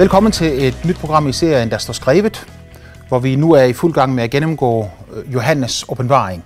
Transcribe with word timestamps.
Velkommen 0.00 0.32
til 0.32 0.66
et 0.66 0.84
nyt 0.84 0.96
program 0.96 1.28
i 1.28 1.32
serien, 1.32 1.70
der 1.70 1.78
står 1.78 1.92
skrevet, 1.92 2.46
hvor 3.08 3.18
vi 3.18 3.36
nu 3.36 3.52
er 3.52 3.62
i 3.62 3.72
fuld 3.72 3.92
gang 3.92 4.14
med 4.14 4.24
at 4.24 4.30
gennemgå 4.30 4.88
øh, 5.12 5.34
Johannes 5.34 5.84
åbenbaring. 5.88 6.44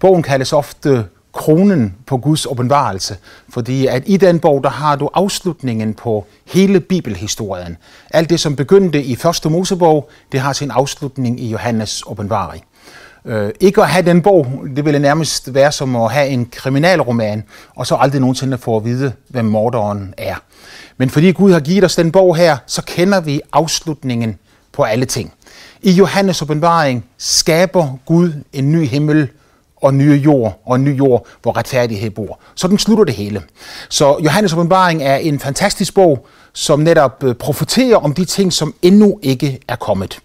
Bogen 0.00 0.22
kaldes 0.22 0.52
ofte 0.52 1.04
kronen 1.32 1.94
på 2.06 2.18
Guds 2.18 2.46
åbenbarelse, 2.46 3.16
fordi 3.48 3.86
at 3.86 4.02
i 4.06 4.16
den 4.16 4.40
bog, 4.40 4.64
der 4.64 4.70
har 4.70 4.96
du 4.96 5.10
afslutningen 5.14 5.94
på 5.94 6.26
hele 6.46 6.80
bibelhistorien. 6.80 7.76
Alt 8.10 8.30
det, 8.30 8.40
som 8.40 8.56
begyndte 8.56 9.02
i 9.02 9.16
første 9.16 9.50
Mosebog, 9.50 10.08
det 10.32 10.40
har 10.40 10.52
sin 10.52 10.70
afslutning 10.70 11.40
i 11.40 11.50
Johannes 11.50 12.02
åbenbaring. 12.06 12.64
Øh, 13.24 13.50
ikke 13.60 13.82
at 13.82 13.88
have 13.88 14.06
den 14.06 14.22
bog, 14.22 14.46
det 14.76 14.84
ville 14.84 14.98
nærmest 14.98 15.54
være 15.54 15.72
som 15.72 15.96
at 15.96 16.12
have 16.12 16.28
en 16.28 16.46
kriminalroman, 16.46 17.44
og 17.74 17.86
så 17.86 17.94
aldrig 17.94 18.20
nogensinde 18.20 18.58
få 18.58 18.76
at 18.76 18.84
vide, 18.84 19.12
hvem 19.28 19.44
morderen 19.44 20.14
er. 20.18 20.36
Men 20.96 21.10
fordi 21.10 21.32
Gud 21.32 21.52
har 21.52 21.60
givet 21.60 21.84
os 21.84 21.96
den 21.96 22.12
bog 22.12 22.36
her, 22.36 22.56
så 22.66 22.82
kender 22.82 23.20
vi 23.20 23.40
afslutningen 23.52 24.38
på 24.72 24.82
alle 24.82 25.06
ting. 25.06 25.32
I 25.82 25.90
Johannes 25.90 26.42
åbenbaring 26.42 27.04
skaber 27.18 27.96
Gud 28.06 28.32
en 28.52 28.72
ny 28.72 28.86
himmel 28.86 29.28
og 29.82 29.94
nye 29.94 30.20
jord 30.24 30.62
og 30.66 30.76
en 30.76 30.84
ny 30.84 30.98
jord, 30.98 31.26
hvor 31.42 31.56
retfærdighed 31.56 32.10
bor. 32.10 32.40
Så 32.54 32.68
den 32.68 32.78
slutter 32.78 33.04
det 33.04 33.14
hele. 33.14 33.42
Så 33.88 34.16
Johannes 34.24 34.52
åbenbaring 34.52 35.02
er 35.02 35.16
en 35.16 35.38
fantastisk 35.40 35.94
bog, 35.94 36.26
som 36.52 36.80
netop 36.80 37.24
øh, 37.24 37.34
profeterer 37.34 37.96
om 37.96 38.14
de 38.14 38.24
ting, 38.24 38.52
som 38.52 38.74
endnu 38.82 39.18
ikke 39.22 39.60
er 39.68 39.76
kommet. 39.76 40.18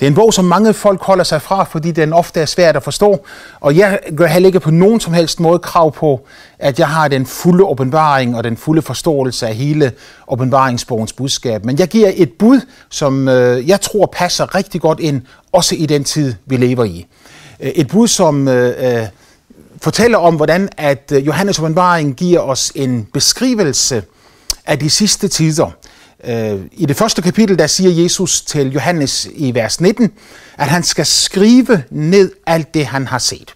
Det 0.00 0.06
er 0.06 0.10
en 0.10 0.14
bog, 0.14 0.34
som 0.34 0.44
mange 0.44 0.74
folk 0.74 1.02
holder 1.02 1.24
sig 1.24 1.42
fra, 1.42 1.64
fordi 1.64 1.90
den 1.90 2.12
ofte 2.12 2.40
er 2.40 2.46
svært 2.46 2.76
at 2.76 2.82
forstå, 2.82 3.24
og 3.60 3.76
jeg 3.76 3.98
gør 4.16 4.26
heller 4.26 4.46
ikke 4.46 4.60
på 4.60 4.70
nogen 4.70 5.00
som 5.00 5.12
helst 5.12 5.40
måde 5.40 5.58
krav 5.58 5.92
på, 5.92 6.26
at 6.58 6.78
jeg 6.78 6.88
har 6.88 7.08
den 7.08 7.26
fulde 7.26 7.64
åbenbaring 7.64 8.36
og 8.36 8.44
den 8.44 8.56
fulde 8.56 8.82
forståelse 8.82 9.46
af 9.46 9.54
hele 9.54 9.92
åbenbaringsbogens 10.28 11.12
budskab. 11.12 11.64
Men 11.64 11.78
jeg 11.78 11.88
giver 11.88 12.12
et 12.14 12.32
bud, 12.38 12.60
som 12.90 13.28
øh, 13.28 13.68
jeg 13.68 13.80
tror 13.80 14.06
passer 14.12 14.54
rigtig 14.54 14.80
godt 14.80 15.00
ind, 15.00 15.22
også 15.52 15.74
i 15.74 15.86
den 15.86 16.04
tid, 16.04 16.34
vi 16.46 16.56
lever 16.56 16.84
i. 16.84 17.06
Øh, 17.62 17.70
et 17.70 17.88
bud, 17.88 18.08
som 18.08 18.48
øh, 18.48 19.00
øh, 19.00 19.06
fortæller 19.80 20.18
om, 20.18 20.36
hvordan 20.36 20.68
at 20.76 21.12
øh, 21.14 21.26
Johannes 21.26 21.58
åbenbaring 21.58 22.16
giver 22.16 22.40
os 22.40 22.72
en 22.74 23.08
beskrivelse 23.12 24.02
af 24.66 24.78
de 24.78 24.90
sidste 24.90 25.28
tider. 25.28 25.70
I 26.72 26.86
det 26.86 26.96
første 26.96 27.22
kapitel, 27.22 27.58
der 27.58 27.66
siger 27.66 28.02
Jesus 28.02 28.40
til 28.42 28.72
Johannes 28.72 29.28
i 29.34 29.54
vers 29.54 29.80
19, 29.80 30.12
at 30.58 30.66
han 30.66 30.82
skal 30.82 31.06
skrive 31.06 31.82
ned 31.90 32.32
alt 32.46 32.74
det, 32.74 32.86
han 32.86 33.06
har 33.06 33.18
set. 33.18 33.54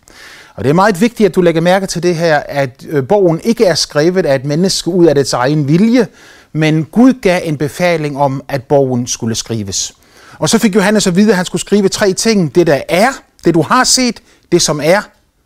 Og 0.55 0.65
det 0.65 0.71
er 0.71 0.75
meget 0.75 1.01
vigtigt, 1.01 1.29
at 1.29 1.35
du 1.35 1.41
lægger 1.41 1.61
mærke 1.61 1.87
til 1.87 2.03
det 2.03 2.17
her, 2.17 2.37
at 2.37 2.87
bogen 3.09 3.41
ikke 3.45 3.65
er 3.65 3.75
skrevet 3.75 4.27
af 4.27 4.35
et 4.35 4.45
menneske 4.45 4.91
ud 4.91 5.07
af 5.07 5.15
dets 5.15 5.33
egen 5.33 5.69
vilje, 5.69 6.07
men 6.53 6.85
Gud 6.85 7.13
gav 7.23 7.41
en 7.45 7.57
befaling 7.57 8.19
om, 8.19 8.43
at 8.49 8.63
bogen 8.63 9.07
skulle 9.07 9.35
skrives. 9.35 9.93
Og 10.39 10.49
så 10.49 10.59
fik 10.59 10.75
Johannes 10.75 11.07
at 11.07 11.17
vide, 11.17 11.31
at 11.31 11.37
han 11.37 11.45
skulle 11.45 11.61
skrive 11.61 11.89
tre 11.89 12.13
ting. 12.13 12.55
Det 12.55 12.67
der 12.67 12.81
er, 12.89 13.13
det 13.45 13.55
du 13.55 13.63
har 13.63 13.85
set, 13.85 14.23
det 14.53 14.63
som 14.63 14.81
er, 14.85 15.03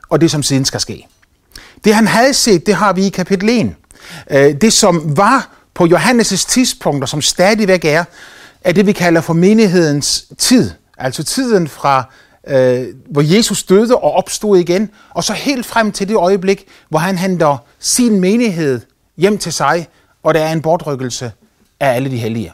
og 0.08 0.20
det 0.20 0.30
som 0.30 0.42
siden 0.42 0.64
skal 0.64 0.80
ske. 0.80 1.06
Det 1.84 1.94
han 1.94 2.06
havde 2.06 2.34
set, 2.34 2.66
det 2.66 2.74
har 2.74 2.92
vi 2.92 3.06
i 3.06 3.08
kapitel 3.08 3.48
1. 3.48 3.74
Øh, 4.30 4.60
det 4.60 4.72
som 4.72 5.16
var 5.16 5.50
på 5.74 5.84
Johannes' 5.84 6.46
tidspunkt, 6.48 7.02
og 7.02 7.08
som 7.08 7.22
stadigvæk 7.22 7.84
er, 7.84 8.04
er 8.60 8.72
det, 8.72 8.86
vi 8.86 8.92
kalder 8.92 9.20
for 9.20 9.32
menighedens 9.32 10.26
tid. 10.38 10.70
Altså 10.98 11.24
tiden 11.24 11.68
fra, 11.68 12.04
øh, 12.46 12.86
hvor 13.10 13.36
Jesus 13.36 13.62
døde 13.62 13.96
og 13.96 14.12
opstod 14.12 14.58
igen, 14.58 14.90
og 15.10 15.24
så 15.24 15.32
helt 15.32 15.66
frem 15.66 15.92
til 15.92 16.08
det 16.08 16.16
øjeblik, 16.16 16.64
hvor 16.88 16.98
han 16.98 17.18
henter 17.18 17.56
sin 17.78 18.20
menighed 18.20 18.80
hjem 19.16 19.38
til 19.38 19.52
sig, 19.52 19.88
og 20.22 20.34
der 20.34 20.40
er 20.40 20.52
en 20.52 20.62
bortrykkelse 20.62 21.32
af 21.80 21.94
alle 21.94 22.10
de 22.10 22.16
hellige. 22.16 22.52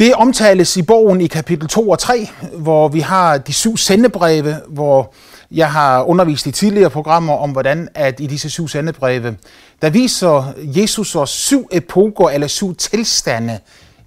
Det 0.00 0.14
omtales 0.14 0.76
i 0.76 0.82
bogen 0.82 1.20
i 1.20 1.26
kapitel 1.26 1.68
2 1.68 1.90
og 1.90 1.98
3, 1.98 2.28
hvor 2.52 2.88
vi 2.88 3.00
har 3.00 3.38
de 3.38 3.52
syv 3.52 3.76
sendebreve, 3.76 4.56
hvor 4.68 5.14
jeg 5.50 5.72
har 5.72 6.02
undervist 6.02 6.46
i 6.46 6.50
tidligere 6.50 6.90
programmer 6.90 7.34
om, 7.34 7.50
hvordan 7.50 7.88
at 7.94 8.20
i 8.20 8.26
disse 8.26 8.50
syv 8.50 8.68
sendebreve, 8.68 9.36
der 9.82 9.90
viser 9.90 10.52
Jesus 10.58 11.14
os 11.14 11.30
syv 11.30 11.68
epoker 11.72 12.28
eller 12.28 12.46
syv 12.46 12.74
tilstande 12.74 13.58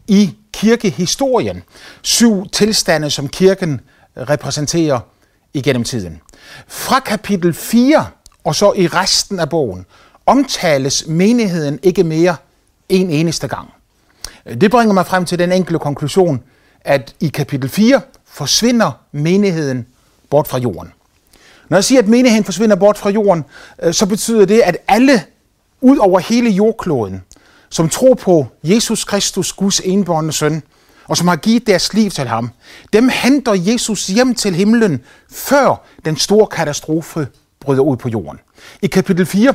i 0.07 0.35
kirkehistorien. 0.53 1.63
Syv 2.01 2.49
tilstande, 2.49 3.09
som 3.09 3.27
kirken 3.27 3.81
repræsenterer 4.17 4.99
igennem 5.53 5.83
tiden. 5.83 6.21
Fra 6.67 6.99
kapitel 6.99 7.53
4 7.53 8.05
og 8.43 8.55
så 8.55 8.73
i 8.75 8.87
resten 8.87 9.39
af 9.39 9.49
bogen 9.49 9.85
omtales 10.25 11.07
menigheden 11.07 11.79
ikke 11.83 12.03
mere 12.03 12.35
en 12.89 13.09
eneste 13.09 13.47
gang. 13.47 13.73
Øh, 14.45 14.61
det 14.61 14.71
bringer 14.71 14.93
mig 14.93 15.05
frem 15.05 15.25
til 15.25 15.39
den 15.39 15.51
enkle 15.51 15.79
konklusion, 15.79 16.43
at 16.81 17.15
i 17.19 17.27
kapitel 17.27 17.69
4 17.69 18.01
forsvinder 18.25 18.91
menigheden 19.11 19.87
bort 20.29 20.47
fra 20.47 20.57
jorden. 20.57 20.93
Når 21.69 21.77
jeg 21.77 21.83
siger, 21.83 22.01
at 22.01 22.07
menigheden 22.07 22.43
forsvinder 22.43 22.75
bort 22.75 22.97
fra 22.97 23.09
jorden, 23.09 23.45
øh, 23.83 23.93
så 23.93 24.05
betyder 24.05 24.45
det, 24.45 24.61
at 24.61 24.77
alle 24.87 25.23
ud 25.81 25.97
over 25.97 26.19
hele 26.19 26.49
jordkloden, 26.49 27.23
som 27.69 27.89
tror 27.89 28.13
på 28.13 28.47
Jesus 28.63 29.03
Kristus, 29.03 29.53
Guds 29.53 29.79
enbårende 29.79 30.33
søn, 30.33 30.63
og 31.07 31.17
som 31.17 31.27
har 31.27 31.35
givet 31.35 31.67
deres 31.67 31.93
liv 31.93 32.09
til 32.09 32.27
ham, 32.27 32.49
dem 32.93 33.09
henter 33.09 33.53
Jesus 33.53 34.07
hjem 34.07 34.35
til 34.35 34.55
himlen, 34.55 35.01
før 35.31 35.85
den 36.05 36.17
store 36.17 36.47
katastrofe 36.47 37.27
bryder 37.59 37.81
ud 37.81 37.97
på 37.97 38.09
jorden. 38.09 38.39
I 38.81 38.87
kapitel 38.87 39.25
4, 39.25 39.53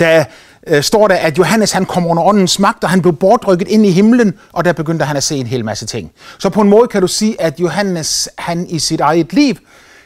da 0.00 0.26
øh, 0.66 0.82
står 0.82 1.08
der, 1.08 1.14
at 1.14 1.38
Johannes 1.38 1.72
han 1.72 1.84
kom 1.84 2.06
under 2.06 2.22
åndens 2.22 2.58
magt, 2.58 2.84
og 2.84 2.90
han 2.90 3.02
blev 3.02 3.16
bortrykket 3.16 3.68
ind 3.68 3.86
i 3.86 3.90
himlen, 3.90 4.34
og 4.52 4.64
der 4.64 4.72
begyndte 4.72 5.04
han 5.04 5.16
at 5.16 5.22
se 5.22 5.36
en 5.36 5.46
hel 5.46 5.64
masse 5.64 5.86
ting. 5.86 6.12
Så 6.38 6.50
på 6.50 6.60
en 6.60 6.68
måde 6.68 6.88
kan 6.88 7.00
du 7.00 7.08
sige, 7.08 7.40
at 7.40 7.60
Johannes 7.60 8.28
han 8.38 8.66
i 8.68 8.78
sit 8.78 9.00
eget 9.00 9.32
liv 9.32 9.54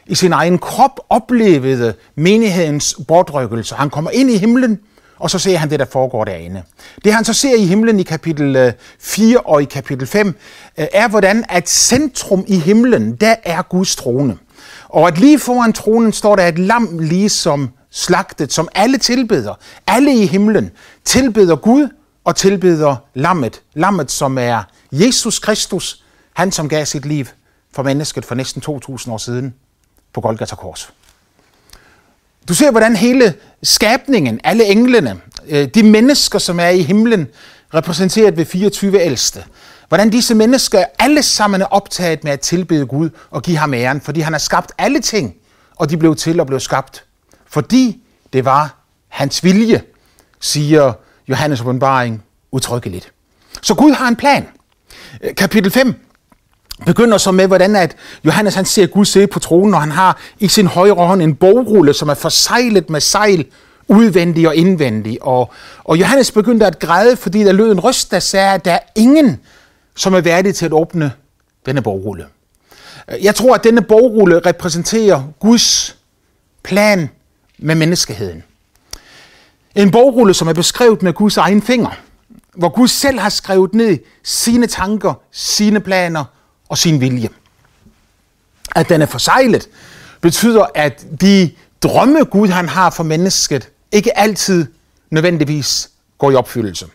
i 0.07 0.15
sin 0.15 0.33
egen 0.33 0.59
krop 0.59 1.01
oplevede 1.09 1.95
menighedens 2.15 2.97
bortrykkelse. 3.09 3.75
Han 3.75 3.91
kommer 3.91 4.11
ind 4.11 4.31
i 4.31 4.37
himlen, 4.37 4.79
og 5.19 5.31
så 5.31 5.39
ser 5.39 5.57
han 5.57 5.71
det, 5.71 5.79
der 5.79 5.85
foregår 5.85 6.25
derinde. 6.25 6.63
Det 7.05 7.13
han 7.13 7.25
så 7.25 7.33
ser 7.33 7.55
i 7.55 7.65
himlen 7.65 8.01
i 8.01 8.03
kapitel 8.03 8.57
øh, 8.57 8.73
4 9.01 9.39
og 9.39 9.63
i 9.63 9.65
kapitel 9.65 10.07
5, 10.07 10.27
øh, 10.79 10.87
er 10.93 11.09
hvordan 11.09 11.45
at 11.49 11.69
centrum 11.69 12.45
i 12.47 12.57
himlen, 12.59 13.15
der 13.15 13.35
er 13.45 13.63
Guds 13.63 13.97
trone. 13.97 14.37
Og 14.89 15.09
at 15.09 15.19
lige 15.19 15.39
foran 15.39 15.73
tronen 15.73 16.13
står 16.13 16.37
der 16.37 16.47
et 16.47 16.59
lam 16.59 16.99
ligesom 16.99 17.71
slagtet, 17.91 18.53
som 18.53 18.69
alle 18.75 18.99
tilbeder. 18.99 19.55
Alle 19.87 20.23
i 20.23 20.27
himlen 20.27 20.71
tilbeder 21.05 21.57
Gud 21.57 21.89
og 22.25 22.37
tilbeder 22.37 22.97
lammet. 23.15 23.63
Lammet, 23.75 24.11
som 24.11 24.39
er 24.39 24.63
Jesus 24.93 25.39
Kristus, 25.39 26.05
han 26.33 26.53
som 26.53 26.69
gav 26.69 26.87
sit 26.87 27.07
liv 27.07 27.27
for 27.73 27.83
mennesket 27.83 28.25
for 28.25 28.35
næsten 28.35 28.63
2000 28.63 29.15
år 29.15 29.19
siden 29.19 29.55
på 30.13 30.21
Golgata 30.21 30.55
Kors. 30.55 30.93
Du 32.49 32.55
ser, 32.55 32.71
hvordan 32.71 32.97
hele 32.97 33.35
skabningen, 33.63 34.41
alle 34.45 34.65
englene, 34.65 35.21
øh, 35.49 35.69
de 35.75 35.83
mennesker, 35.83 36.39
som 36.39 36.61
er 36.61 36.69
i 36.69 36.83
himlen, 36.83 37.27
repræsenteret 37.75 38.37
ved 38.37 38.45
24 38.45 39.01
ældste, 39.01 39.45
hvordan 39.89 40.11
disse 40.11 40.35
mennesker 40.35 40.85
alle 40.99 41.23
sammen 41.23 41.61
er 41.61 41.67
optaget 41.67 42.25
med 42.25 42.33
at 42.33 42.41
tilbede 42.41 42.87
Gud 42.87 43.11
og 43.31 43.43
give 43.43 43.57
ham 43.57 43.75
æren, 43.75 44.01
fordi 44.01 44.21
han 44.21 44.33
har 44.33 44.39
skabt 44.39 44.73
alle 44.79 45.01
ting, 45.01 45.35
og 45.77 45.91
de 45.91 45.97
blev 45.97 46.17
til 46.17 46.41
og 46.41 46.47
blev 46.47 46.61
skabt, 46.61 47.05
fordi 47.51 48.03
det 48.33 48.45
var 48.45 48.77
hans 49.09 49.45
vilje, 49.45 49.83
siger 50.41 50.93
Johannes 51.29 51.61
åbenbaring 51.61 52.23
udtrykkeligt. 52.53 53.13
Så 53.63 53.75
Gud 53.75 53.93
har 53.93 54.09
en 54.09 54.17
plan. 54.17 54.49
Øh, 55.23 55.35
kapitel 55.35 55.71
5 55.71 55.95
begynder 56.87 57.19
så 57.19 57.33
med, 57.33 57.47
hvordan 57.47 57.77
at 57.77 57.97
Johannes 58.25 58.55
han 58.55 58.65
ser 58.65 58.87
Gud 58.87 59.05
sidde 59.05 59.27
på 59.27 59.39
tronen, 59.39 59.75
og 59.75 59.81
han 59.81 59.91
har 59.91 60.19
i 60.39 60.49
sin 60.49 60.67
højre 60.67 60.95
hånd 60.95 61.23
en 61.23 61.35
bogrulle, 61.35 61.95
som 61.95 62.09
er 62.09 62.15
forsejlet 62.15 62.91
med 62.91 63.01
sejl, 63.01 63.47
udvendig 63.89 64.49
og 64.49 64.57
indvendig. 64.57 65.23
Og, 65.23 65.53
og 65.85 66.01
Johannes 66.01 66.31
begyndte 66.31 66.67
at 66.67 66.79
græde, 66.79 67.17
fordi 67.17 67.45
der 67.45 67.53
lød 67.53 67.73
en 67.73 67.81
røst, 67.81 68.11
der 68.11 68.19
sagde, 68.19 68.55
at 68.55 68.65
der 68.65 68.73
er 68.73 68.79
ingen, 68.97 69.41
som 69.97 70.15
er 70.15 70.21
værdig 70.21 70.55
til 70.55 70.67
at 70.67 70.73
åbne 70.73 71.13
denne 71.67 71.83
bogrulle. 71.83 72.27
Øh, 73.13 73.25
jeg 73.25 73.35
tror, 73.35 73.55
at 73.55 73.65
denne 73.65 73.83
bogrulle 73.83 74.39
repræsenterer 74.39 75.23
Guds 75.41 75.97
plan 76.63 77.11
med 77.63 77.75
menneskeheden. 77.75 78.43
En 79.75 79.91
bogrulle, 79.91 80.35
som 80.35 80.49
er 80.49 80.53
beskrevet 80.53 81.03
med 81.03 81.13
Guds 81.13 81.37
egen 81.37 81.63
finger, 81.63 81.91
hvor 82.55 82.69
Gud 82.69 82.89
selv 82.89 83.19
har 83.19 83.29
skrevet 83.29 83.75
ned 83.75 83.99
sine 84.23 84.67
tanker, 84.67 85.15
sine 85.33 85.81
planer 85.81 86.25
og 86.69 86.79
sin 86.79 87.01
vilje. 87.01 87.29
At 88.75 88.89
den 88.89 89.03
er 89.03 89.07
forsejlet, 89.07 89.69
betyder, 90.21 90.67
at 90.75 91.07
de 91.21 91.51
drømme, 91.83 92.25
Gud 92.25 92.49
han 92.49 92.69
har 92.69 92.91
for 92.91 93.03
mennesket, 93.03 93.69
ikke 93.93 94.19
altid 94.19 94.67
nødvendigvis 95.11 95.91
går 96.19 96.31
i 96.31 96.35
opfyldelse. 96.35 96.87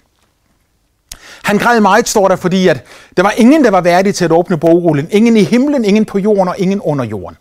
Han 1.44 1.58
græd 1.58 1.80
meget, 1.80 2.10
står 2.10 2.28
der, 2.28 2.36
fordi 2.36 2.68
at 2.68 2.86
der 3.18 3.24
var 3.24 3.32
ingen, 3.32 3.64
der 3.64 3.72
var 3.72 3.82
værdig 3.82 4.16
til 4.16 4.26
at 4.26 4.32
åbne 4.32 4.58
bogrullen. 4.58 5.08
Ingen 5.12 5.38
i 5.38 5.44
himlen, 5.44 5.86
ingen 5.86 6.06
på 6.06 6.20
jorden 6.20 6.48
og 6.48 6.56
ingen 6.58 6.82
under 6.82 7.06
jorden. 7.06 7.38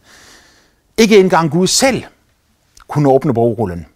Ikke 0.98 1.18
engang 1.18 1.50
Gud 1.50 1.66
selv 1.66 2.02
kunne 2.94 3.08
åbne 3.08 3.34
bogrullen. 3.34 3.86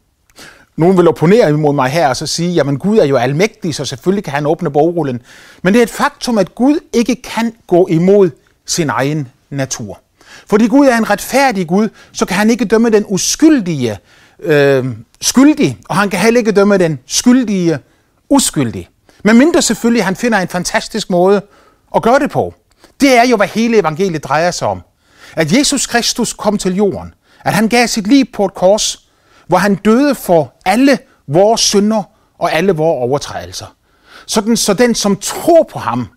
nogen 0.76 0.96
vil 0.96 1.08
opponere 1.08 1.50
imod 1.50 1.74
mig 1.74 1.90
her 1.90 2.08
og 2.08 2.16
så 2.16 2.26
sige, 2.26 2.52
jamen 2.52 2.78
Gud 2.78 2.98
er 2.98 3.04
jo 3.04 3.16
almægtig, 3.16 3.74
så 3.74 3.84
selvfølgelig 3.84 4.24
kan 4.24 4.32
han 4.32 4.46
åbne 4.46 4.70
bogrullen. 4.70 5.22
Men 5.62 5.74
det 5.74 5.78
er 5.78 5.82
et 5.82 5.90
faktum, 5.90 6.38
at 6.38 6.54
Gud 6.54 6.78
ikke 6.92 7.22
kan 7.22 7.52
gå 7.66 7.86
imod 7.86 8.30
sin 8.66 8.90
egen 8.90 9.28
natur. 9.50 10.00
Fordi 10.46 10.66
Gud 10.66 10.86
er 10.86 10.98
en 10.98 11.10
retfærdig 11.10 11.66
Gud, 11.66 11.88
så 12.12 12.26
kan 12.26 12.36
han 12.36 12.50
ikke 12.50 12.64
dømme 12.64 12.90
den 12.90 13.04
uskyldige 13.08 13.98
øh, 14.38 14.86
skyldig, 15.20 15.78
og 15.88 15.96
han 15.96 16.10
kan 16.10 16.20
heller 16.20 16.38
ikke 16.38 16.52
dømme 16.52 16.78
den 16.78 16.98
skyldige 17.06 17.78
uskyldig. 18.28 18.88
Men 19.24 19.38
mindre 19.38 19.62
selvfølgelig, 19.62 20.04
han 20.04 20.16
finder 20.16 20.38
en 20.38 20.48
fantastisk 20.48 21.10
måde 21.10 21.42
at 21.96 22.02
gøre 22.02 22.18
det 22.18 22.30
på. 22.30 22.54
Det 23.00 23.16
er 23.18 23.26
jo, 23.26 23.36
hvad 23.36 23.48
hele 23.48 23.78
evangeliet 23.78 24.24
drejer 24.24 24.50
sig 24.50 24.68
om. 24.68 24.82
At 25.36 25.52
Jesus 25.52 25.86
Kristus 25.86 26.32
kom 26.32 26.58
til 26.58 26.74
jorden. 26.74 27.14
At 27.44 27.52
han 27.52 27.68
gav 27.68 27.86
sit 27.86 28.06
liv 28.06 28.24
på 28.32 28.44
et 28.44 28.54
kors, 28.54 29.08
hvor 29.46 29.58
han 29.58 29.74
døde 29.74 30.14
for 30.14 30.54
alle 30.64 30.98
vores 31.26 31.60
synder 31.60 32.02
og 32.38 32.52
alle 32.52 32.72
vores 32.72 33.02
overtrædelser. 33.10 33.66
Sådan, 34.26 34.56
så 34.56 34.74
den, 34.74 34.94
som 34.94 35.16
tror 35.16 35.68
på 35.72 35.78
ham, 35.78 36.08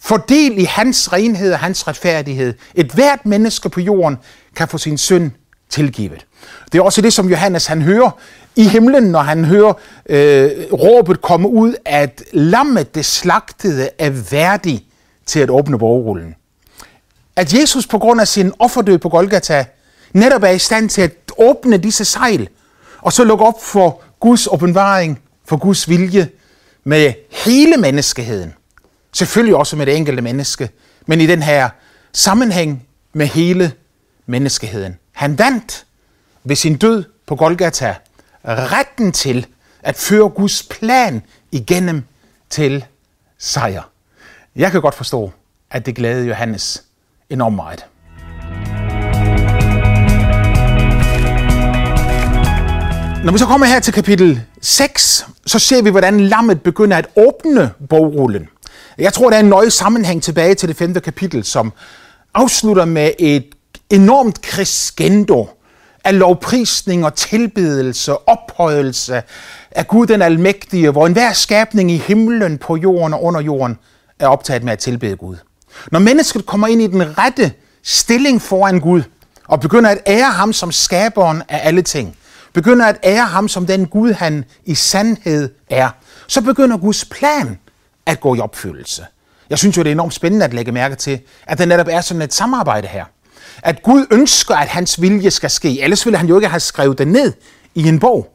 får 0.00 0.16
del 0.16 0.58
i 0.58 0.64
hans 0.64 1.12
renhed 1.12 1.52
og 1.52 1.58
hans 1.58 1.88
retfærdighed. 1.88 2.54
Et 2.74 2.92
hvert 2.92 3.26
menneske 3.26 3.68
på 3.68 3.80
jorden 3.80 4.18
kan 4.56 4.68
få 4.68 4.78
sin 4.78 4.98
synd 4.98 5.30
tilgivet. 5.70 6.26
Det 6.72 6.78
er 6.78 6.82
også 6.82 7.00
det, 7.00 7.12
som 7.12 7.28
Johannes 7.28 7.66
han 7.66 7.82
hører 7.82 8.10
i 8.56 8.64
himlen, 8.68 9.02
når 9.02 9.20
han 9.20 9.44
hører 9.44 9.72
øh, 10.08 10.50
råbet 10.72 11.22
komme 11.22 11.48
ud, 11.48 11.74
at 11.84 12.22
lammet 12.32 12.94
det 12.94 13.04
slagtede 13.04 13.90
er 13.98 14.10
værdig 14.10 14.86
til 15.26 15.40
at 15.40 15.50
åbne 15.50 15.78
bogrullen. 15.78 16.34
At 17.36 17.54
Jesus 17.54 17.86
på 17.86 17.98
grund 17.98 18.20
af 18.20 18.28
sin 18.28 18.52
offerdød 18.58 18.98
på 18.98 19.08
Golgata 19.08 19.64
netop 20.12 20.42
er 20.42 20.48
i 20.48 20.58
stand 20.58 20.88
til 20.88 21.02
at 21.02 21.12
åbne 21.38 21.76
disse 21.76 22.04
sejl, 22.04 22.48
og 23.00 23.12
så 23.12 23.24
lukke 23.24 23.44
op 23.44 23.62
for 23.62 24.02
Guds 24.20 24.46
åbenbaring, 24.46 25.20
for 25.44 25.56
Guds 25.56 25.88
vilje 25.88 26.28
med 26.84 27.12
hele 27.30 27.76
menneskeheden. 27.76 28.54
Selvfølgelig 29.12 29.56
også 29.56 29.76
med 29.76 29.86
det 29.86 29.96
enkelte 29.96 30.22
menneske, 30.22 30.70
men 31.06 31.20
i 31.20 31.26
den 31.26 31.42
her 31.42 31.70
sammenhæng 32.12 32.86
med 33.12 33.26
hele 33.26 33.72
menneskeheden. 34.26 34.98
Han 35.12 35.38
vandt 35.38 35.86
ved 36.44 36.56
sin 36.56 36.76
død 36.76 37.04
på 37.26 37.36
Golgata 37.36 37.96
retten 38.44 39.12
til 39.12 39.46
at 39.82 39.96
føre 39.96 40.28
Guds 40.28 40.62
plan 40.62 41.22
igennem 41.52 42.04
til 42.50 42.84
sejr. 43.38 43.82
Jeg 44.56 44.70
kan 44.70 44.80
godt 44.80 44.94
forstå, 44.94 45.32
at 45.70 45.86
det 45.86 45.96
glæder 45.96 46.24
Johannes 46.24 46.84
enormt 47.30 47.56
meget. 47.56 47.86
Når 53.24 53.32
vi 53.32 53.38
så 53.38 53.46
kommer 53.46 53.66
her 53.66 53.80
til 53.80 53.92
kapitel 53.92 54.40
6, 54.60 55.26
så 55.46 55.58
ser 55.58 55.82
vi, 55.82 55.90
hvordan 55.90 56.20
lammet 56.20 56.62
begynder 56.62 56.96
at 56.96 57.06
åbne 57.16 57.70
bogrullen. 57.88 58.48
Jeg 58.98 59.12
tror, 59.12 59.30
der 59.30 59.36
er 59.36 59.40
en 59.40 59.48
nøje 59.48 59.70
sammenhæng 59.70 60.22
tilbage 60.22 60.54
til 60.54 60.68
det 60.68 60.76
femte 60.76 61.00
kapitel, 61.00 61.44
som 61.44 61.72
afslutter 62.34 62.84
med 62.84 63.10
et 63.18 63.44
enormt 63.90 64.38
crescendo 64.46 65.48
af 66.04 66.18
lovprisning 66.18 67.04
og 67.04 67.14
tilbedelse, 67.14 68.28
ophøjelse 68.28 69.22
af 69.70 69.88
Gud 69.88 70.06
den 70.06 70.22
Almægtige, 70.22 70.90
hvor 70.90 71.06
enhver 71.06 71.32
skabning 71.32 71.90
i 71.90 71.96
himlen, 71.96 72.58
på 72.58 72.76
jorden 72.76 73.14
og 73.14 73.24
under 73.24 73.40
jorden 73.40 73.78
er 74.18 74.26
optaget 74.26 74.64
med 74.64 74.72
at 74.72 74.78
tilbede 74.78 75.16
Gud. 75.16 75.36
Når 75.92 75.98
mennesket 75.98 76.46
kommer 76.46 76.66
ind 76.66 76.82
i 76.82 76.86
den 76.86 77.18
rette 77.18 77.52
stilling 77.82 78.42
foran 78.42 78.80
Gud, 78.80 79.02
og 79.48 79.60
begynder 79.60 79.90
at 79.90 79.98
ære 80.06 80.30
ham 80.30 80.52
som 80.52 80.72
skaberen 80.72 81.42
af 81.48 81.60
alle 81.64 81.82
ting, 81.82 82.16
begynder 82.52 82.86
at 82.86 82.98
ære 83.04 83.26
ham 83.26 83.48
som 83.48 83.66
den 83.66 83.86
Gud, 83.86 84.12
han 84.12 84.44
i 84.64 84.74
sandhed 84.74 85.50
er, 85.70 85.90
så 86.26 86.40
begynder 86.40 86.76
Guds 86.76 87.04
plan 87.04 87.58
at 88.06 88.20
gå 88.20 88.34
i 88.34 88.40
opfyldelse. 88.40 89.06
Jeg 89.50 89.58
synes 89.58 89.76
jo, 89.76 89.82
det 89.82 89.88
er 89.88 89.92
enormt 89.92 90.14
spændende 90.14 90.44
at 90.44 90.54
lægge 90.54 90.72
mærke 90.72 90.94
til, 90.96 91.20
at 91.46 91.58
der 91.58 91.64
netop 91.64 91.86
er 91.90 92.00
sådan 92.00 92.22
et 92.22 92.34
samarbejde 92.34 92.88
her. 92.88 93.04
At 93.62 93.82
Gud 93.82 94.06
ønsker, 94.10 94.54
at 94.54 94.68
hans 94.68 95.00
vilje 95.00 95.30
skal 95.30 95.50
ske. 95.50 95.80
Ellers 95.80 96.06
ville 96.06 96.18
han 96.18 96.28
jo 96.28 96.36
ikke 96.36 96.48
have 96.48 96.60
skrevet 96.60 96.98
det 96.98 97.08
ned 97.08 97.32
i 97.74 97.88
en 97.88 97.98
bog. 97.98 98.34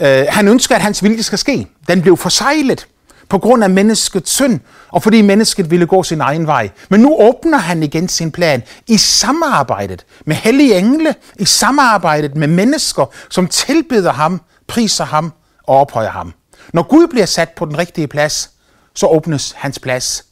Uh, 0.00 0.06
han 0.28 0.48
ønsker, 0.48 0.74
at 0.74 0.82
hans 0.82 1.02
vilje 1.02 1.22
skal 1.22 1.38
ske. 1.38 1.66
Den 1.88 2.02
blev 2.02 2.16
forsejlet 2.16 2.86
på 3.30 3.38
grund 3.38 3.64
af 3.64 3.70
menneskets 3.70 4.30
synd, 4.30 4.60
og 4.88 5.02
fordi 5.02 5.22
mennesket 5.22 5.70
ville 5.70 5.86
gå 5.86 6.02
sin 6.02 6.20
egen 6.20 6.46
vej. 6.46 6.70
Men 6.88 7.00
nu 7.00 7.16
åbner 7.20 7.58
han 7.58 7.82
igen 7.82 8.08
sin 8.08 8.32
plan 8.32 8.62
i 8.86 8.96
samarbejdet 8.96 10.04
med 10.24 10.36
hellige 10.36 10.78
engle, 10.78 11.14
i 11.38 11.44
samarbejdet 11.44 12.36
med 12.36 12.48
mennesker, 12.48 13.06
som 13.30 13.46
tilbeder 13.46 14.12
ham, 14.12 14.40
priser 14.66 15.04
ham 15.04 15.32
og 15.62 15.76
ophøjer 15.80 16.10
ham. 16.10 16.32
Når 16.72 16.82
Gud 16.82 17.08
bliver 17.08 17.26
sat 17.26 17.48
på 17.48 17.64
den 17.64 17.78
rigtige 17.78 18.06
plads, 18.06 18.50
så 18.94 19.06
åbnes 19.06 19.52
hans 19.56 19.78
plads 19.78 20.24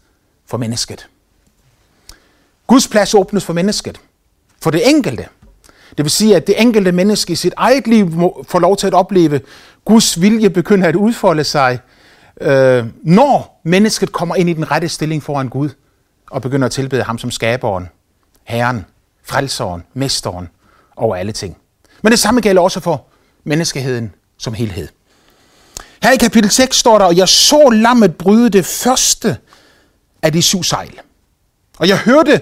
for 0.47 0.59
mennesket. 0.59 1.09
Guds 2.67 2.89
plads 2.89 3.15
åbnes 3.15 3.45
for 3.45 3.53
mennesket, 3.53 4.01
for 4.63 4.71
det 4.71 4.89
enkelte. 4.89 5.27
Det 5.97 6.05
vil 6.05 6.11
sige, 6.11 6.37
at 6.37 6.47
det 6.47 6.61
enkelte 6.63 6.93
menneske 6.93 7.33
i 7.33 7.37
sit 7.37 7.55
eget 7.57 7.87
liv 7.87 8.11
må 8.11 8.45
lov 8.55 8.77
til 8.77 8.87
at 8.87 8.95
opleve, 8.95 9.41
Guds 9.85 10.21
vilje 10.21 10.51
begynder 10.51 10.89
at 10.89 10.97
udfolde 10.97 11.45
sig, 11.45 11.79
øh, 12.41 12.87
når 13.03 13.61
mennesket 13.65 14.13
kommer 14.13 14.35
ind 14.35 14.51
i 14.51 14.53
den 14.53 14.71
rette 14.71 14.89
stilling 14.89 15.23
foran 15.23 15.49
Gud, 15.49 15.71
og 16.31 16.43
begynder 16.43 16.67
at 16.67 16.73
tilbede 16.73 17.03
ham 17.03 17.19
som 17.19 17.31
skaberen, 17.31 17.89
herren, 18.45 18.85
frelseren, 19.25 19.85
mesteren 19.95 20.49
over 20.97 21.17
alle 21.17 21.33
ting. 21.33 21.57
Men 22.03 22.11
det 22.11 22.19
samme 22.19 22.41
gælder 22.41 22.63
også 22.63 22.81
for 22.81 23.05
menneskeheden 23.45 24.15
som 24.39 24.55
helhed. 24.55 24.89
Her 26.03 26.13
i 26.13 26.17
kapitel 26.17 26.51
6 26.51 26.77
står 26.77 26.99
der, 26.99 27.05
og 27.05 27.17
jeg 27.17 27.29
så 27.29 27.71
lammet 27.71 28.17
bryde 28.17 28.51
det 28.51 28.67
første 28.67 29.37
af 30.23 30.33
de 30.33 30.43
syv 30.43 30.63
sejl. 30.63 31.01
Og 31.79 31.89
jeg 31.89 31.99
hørte 31.99 32.41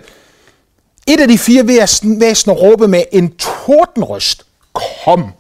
et 1.06 1.20
af 1.20 1.28
de 1.28 1.38
fire 1.38 1.66
væsener 2.02 2.54
råbe 2.54 2.88
med 2.88 3.02
en 3.12 3.36
tordenrøst, 3.36 4.46
kom. 5.04 5.32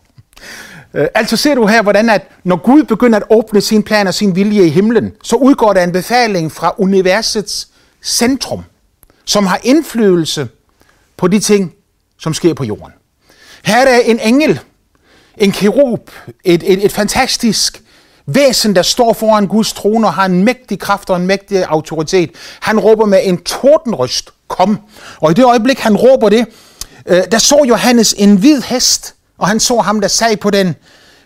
Øh, 0.96 1.08
altså 1.14 1.36
ser 1.36 1.54
du 1.54 1.66
her, 1.66 1.82
hvordan 1.82 2.10
at 2.10 2.28
når 2.44 2.56
Gud 2.56 2.82
begynder 2.82 3.18
at 3.18 3.24
åbne 3.30 3.60
sin 3.60 3.82
plan 3.82 4.06
og 4.06 4.14
sin 4.14 4.36
vilje 4.36 4.66
i 4.66 4.68
himlen, 4.68 5.12
så 5.22 5.36
udgår 5.36 5.72
der 5.72 5.84
en 5.84 5.92
befaling 5.92 6.52
fra 6.52 6.74
universets 6.78 7.68
centrum, 8.02 8.62
som 9.24 9.46
har 9.46 9.60
indflydelse 9.62 10.48
på 11.16 11.28
de 11.28 11.40
ting, 11.40 11.74
som 12.18 12.34
sker 12.34 12.54
på 12.54 12.64
jorden. 12.64 12.92
Her 13.64 13.76
er 13.76 13.84
der 13.84 13.98
en 13.98 14.20
engel, 14.20 14.60
en 15.36 15.52
kerub, 15.52 16.10
et, 16.44 16.62
et, 16.72 16.84
et 16.84 16.92
fantastisk 16.92 17.82
væsen, 18.26 18.74
der 18.74 18.82
står 18.82 19.12
foran 19.12 19.46
Guds 19.46 19.72
trone 19.72 20.06
og 20.06 20.14
har 20.14 20.24
en 20.24 20.44
mægtig 20.44 20.78
kraft 20.78 21.10
og 21.10 21.16
en 21.16 21.26
mægtig 21.26 21.64
autoritet. 21.68 22.30
Han 22.60 22.80
råber 22.80 23.06
med 23.06 23.20
en 23.22 23.42
tordenrøst, 23.42 24.30
kom. 24.48 24.78
Og 25.20 25.30
i 25.30 25.34
det 25.34 25.44
øjeblik, 25.44 25.78
han 25.78 25.96
råber 25.96 26.28
det, 26.28 26.46
øh, 27.06 27.22
der 27.32 27.38
så 27.38 27.64
Johannes 27.68 28.14
en 28.18 28.36
hvid 28.36 28.62
hest, 28.62 29.15
og 29.38 29.48
han 29.48 29.60
så 29.60 29.80
ham, 29.80 30.00
der 30.00 30.08
sag 30.08 30.40
på 30.40 30.50
den, 30.50 30.74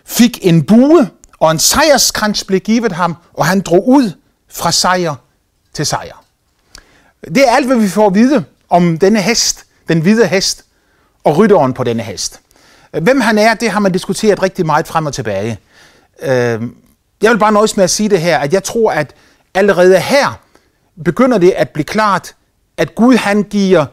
fik 0.05 0.39
en 0.41 0.63
bue, 0.63 1.09
og 1.39 1.51
en 1.51 1.59
sejrskrans 1.59 2.43
blev 2.43 2.59
givet 2.59 2.91
ham, 2.91 3.15
og 3.33 3.45
han 3.45 3.61
drog 3.61 3.87
ud 3.87 4.11
fra 4.49 4.71
sejr 4.71 5.15
til 5.73 5.85
sejr. 5.85 6.23
Det 7.35 7.47
er 7.47 7.55
alt, 7.55 7.67
hvad 7.67 7.77
vi 7.77 7.89
får 7.89 8.07
at 8.07 8.15
vide 8.15 8.43
om 8.69 8.97
denne 8.97 9.21
hest, 9.21 9.65
den 9.87 10.01
hvide 10.01 10.27
hest, 10.27 10.65
og 11.23 11.37
rytteren 11.37 11.73
på 11.73 11.83
denne 11.83 12.03
hest. 12.03 12.39
Hvem 12.91 13.21
han 13.21 13.37
er, 13.37 13.53
det 13.53 13.71
har 13.71 13.79
man 13.79 13.91
diskuteret 13.91 14.43
rigtig 14.43 14.65
meget 14.65 14.87
frem 14.87 15.05
og 15.05 15.13
tilbage. 15.13 15.59
Øhm, 16.21 16.75
jeg 17.21 17.31
vil 17.31 17.37
bare 17.37 17.51
nøjes 17.51 17.77
med 17.77 17.83
at 17.83 17.89
sige 17.89 18.09
det 18.09 18.21
her, 18.21 18.39
at 18.39 18.53
jeg 18.53 18.63
tror, 18.63 18.91
at 18.91 19.13
allerede 19.53 19.99
her 19.99 20.39
begynder 21.05 21.37
det 21.37 21.51
at 21.51 21.69
blive 21.69 21.83
klart, 21.83 22.35
at 22.77 22.95
Gud 22.95 23.15
han 23.15 23.43
giver 23.43 23.85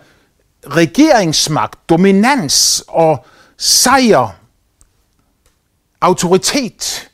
regeringsmagt, 0.67 1.89
dominans 1.89 2.85
og 2.89 3.27
sejr, 3.59 4.37
autoritet 6.01 7.11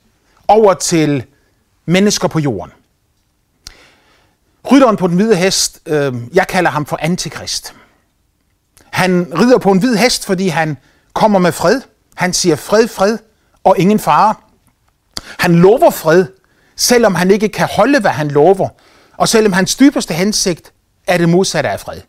over 0.48 0.74
til 0.74 1.24
mennesker 1.86 2.28
på 2.28 2.38
jorden. 2.38 2.72
Rytteren 4.72 4.96
på 4.96 5.08
den 5.08 5.16
hvide 5.16 5.36
hest, 5.36 5.80
øh, 5.86 6.14
jeg 6.34 6.48
kalder 6.48 6.70
ham 6.70 6.86
for 6.86 6.98
antikrist. 7.02 7.74
Han 8.90 9.32
rider 9.38 9.58
på 9.58 9.70
en 9.70 9.78
hvid 9.78 9.96
hest, 9.96 10.26
fordi 10.26 10.48
han 10.48 10.76
kommer 11.12 11.38
med 11.38 11.52
fred. 11.52 11.80
Han 12.14 12.32
siger 12.32 12.56
fred, 12.56 12.88
fred 12.88 13.18
og 13.64 13.78
ingen 13.78 13.98
fare. 13.98 14.34
Han 15.38 15.54
lover 15.54 15.90
fred, 15.90 16.26
selvom 16.76 17.14
han 17.14 17.30
ikke 17.30 17.48
kan 17.48 17.68
holde, 17.72 18.00
hvad 18.00 18.10
han 18.10 18.28
lover, 18.28 18.68
og 19.16 19.28
selvom 19.28 19.52
hans 19.52 19.76
dybeste 19.76 20.14
hensigt 20.14 20.72
er 21.06 21.18
det 21.18 21.28
modsatte 21.28 21.70
af 21.70 21.80
fred. 21.80 22.00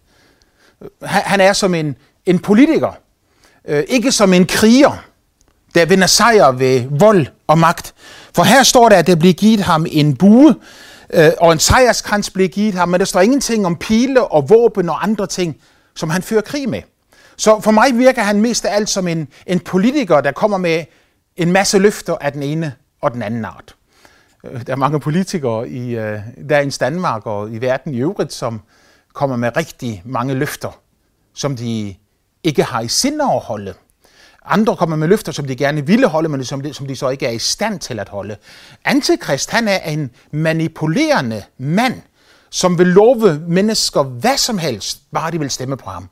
Han 1.03 1.41
er 1.41 1.53
som 1.53 1.73
en, 1.73 1.95
en 2.25 2.39
politiker, 2.39 2.91
øh, 3.67 3.83
ikke 3.87 4.11
som 4.11 4.33
en 4.33 4.45
kriger, 4.45 5.03
der 5.75 5.85
vinder 5.85 6.07
sejr 6.07 6.51
ved 6.51 6.83
vold 6.89 7.27
og 7.47 7.57
magt. 7.57 7.93
For 8.35 8.43
her 8.43 8.63
står 8.63 8.89
der, 8.89 8.97
at 8.97 9.07
der 9.07 9.15
bliver 9.15 9.33
givet 9.33 9.59
ham 9.59 9.85
en 9.91 10.15
bue, 10.15 10.55
øh, 11.13 11.31
og 11.39 11.51
en 11.51 11.59
sejrskrans 11.59 12.29
bliver 12.29 12.49
givet 12.49 12.75
ham, 12.75 12.89
men 12.89 12.99
der 12.99 13.05
står 13.05 13.21
ingenting 13.21 13.65
om 13.65 13.75
pile 13.75 14.27
og 14.27 14.49
våben 14.49 14.89
og 14.89 15.03
andre 15.03 15.27
ting, 15.27 15.57
som 15.95 16.09
han 16.09 16.21
fører 16.21 16.41
krig 16.41 16.69
med. 16.69 16.81
Så 17.37 17.59
for 17.59 17.71
mig 17.71 17.97
virker 17.97 18.21
han 18.21 18.41
mest 18.41 18.65
af 18.65 18.75
alt 18.75 18.89
som 18.89 19.07
en, 19.07 19.27
en 19.47 19.59
politiker, 19.59 20.21
der 20.21 20.31
kommer 20.31 20.57
med 20.57 20.83
en 21.37 21.51
masse 21.51 21.79
løfter 21.79 22.15
af 22.21 22.31
den 22.31 22.43
ene 22.43 22.73
og 23.01 23.13
den 23.13 23.21
anden 23.21 23.45
art. 23.45 23.75
Øh, 24.43 24.65
der 24.67 24.73
er 24.73 24.77
mange 24.77 24.99
politikere 24.99 25.69
i 25.69 25.95
øh, 25.97 26.19
dagens 26.49 26.77
Danmark 26.77 27.25
og 27.25 27.51
i 27.51 27.61
verden 27.61 27.93
i 27.93 27.99
øvrigt, 27.99 28.33
som 28.33 28.61
kommer 29.13 29.35
med 29.35 29.57
rigtig 29.57 30.01
mange 30.05 30.33
løfter, 30.33 30.79
som 31.33 31.55
de 31.55 31.95
ikke 32.45 32.63
har 32.63 32.81
i 32.81 32.87
sinde 32.87 33.23
at 33.23 33.39
holde. 33.39 33.73
Andre 34.45 34.75
kommer 34.75 34.95
med 34.95 35.07
løfter, 35.07 35.31
som 35.31 35.47
de 35.47 35.55
gerne 35.55 35.85
ville 35.85 36.07
holde, 36.07 36.29
men 36.29 36.45
som 36.45 36.61
de, 36.61 36.73
som 36.73 36.87
de 36.87 36.95
så 36.95 37.09
ikke 37.09 37.25
er 37.25 37.31
i 37.31 37.39
stand 37.39 37.79
til 37.79 37.99
at 37.99 38.09
holde. 38.09 38.35
Antikrist, 38.85 39.49
han 39.51 39.67
er 39.67 39.77
en 39.77 40.11
manipulerende 40.31 41.43
mand, 41.57 42.01
som 42.49 42.77
vil 42.77 42.87
love 42.87 43.39
mennesker 43.47 44.03
hvad 44.03 44.37
som 44.37 44.57
helst, 44.57 45.01
bare 45.13 45.31
de 45.31 45.39
vil 45.39 45.49
stemme 45.49 45.77
på 45.77 45.89
ham. 45.89 46.09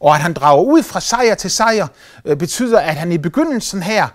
Og 0.00 0.14
at 0.14 0.20
han 0.20 0.32
drager 0.32 0.62
ud 0.62 0.82
fra 0.82 1.00
sejr 1.00 1.34
til 1.34 1.50
sejr, 1.50 1.86
øh, 2.24 2.36
betyder, 2.36 2.80
at 2.80 2.94
han 2.94 3.12
i 3.12 3.18
begyndelsen 3.18 3.82
her 3.82 4.08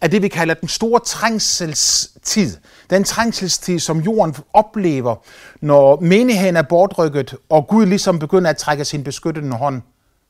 er 0.00 0.06
det, 0.08 0.22
vi 0.22 0.28
kalder 0.28 0.54
den 0.54 0.68
store 0.68 1.00
trængselstid. 1.00 2.56
Den 2.90 3.04
trængselstid, 3.04 3.78
som 3.78 4.00
jorden 4.00 4.36
oplever, 4.52 5.16
når 5.60 6.00
menigheden 6.00 6.56
er 6.56 6.62
bortrykket, 6.62 7.34
og 7.48 7.66
Gud 7.68 7.86
ligesom 7.86 8.18
begynder 8.18 8.50
at 8.50 8.56
trække 8.56 8.84
sin 8.84 9.04
beskyttende 9.04 9.56
hånd 9.56 9.82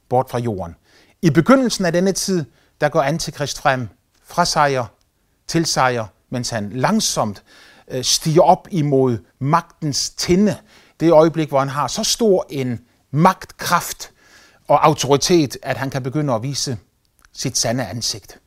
bort 0.08 0.30
fra 0.30 0.38
jorden. 0.38 0.74
I 1.24 1.30
begyndelsen 1.30 1.84
af 1.84 1.92
denne 1.92 2.12
tid, 2.12 2.44
der 2.80 2.88
går 2.88 3.02
antikrist 3.02 3.58
frem 3.58 3.88
fra 4.24 4.44
sejr 4.44 4.86
til 5.46 5.66
sejr, 5.66 6.06
mens 6.30 6.50
han 6.50 6.70
langsomt 6.72 7.42
øh, 7.90 8.04
stiger 8.04 8.42
op 8.42 8.68
imod 8.70 9.18
magtens 9.38 10.10
tinde. 10.10 10.56
Det 11.00 11.12
øjeblik, 11.12 11.48
hvor 11.48 11.58
han 11.58 11.68
har 11.68 11.86
så 11.86 12.04
stor 12.04 12.46
en 12.50 12.80
magtkraft 13.10 14.10
og 14.68 14.86
autoritet, 14.86 15.56
at 15.62 15.76
han 15.76 15.90
kan 15.90 16.02
begynde 16.02 16.32
at 16.32 16.42
vise 16.42 16.78
sit 17.32 17.58
sande 17.58 17.86
ansigt. 17.86 18.38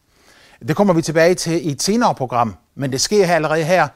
Det 0.67 0.75
kommer 0.75 0.93
vi 0.93 1.01
tilbage 1.01 1.35
til 1.35 1.67
i 1.67 1.71
et 1.71 1.81
senere 1.81 2.15
program, 2.15 2.55
men 2.75 2.91
det 2.91 3.01
sker 3.01 3.25
her 3.25 3.35
allerede 3.35 3.63
her 3.63 3.87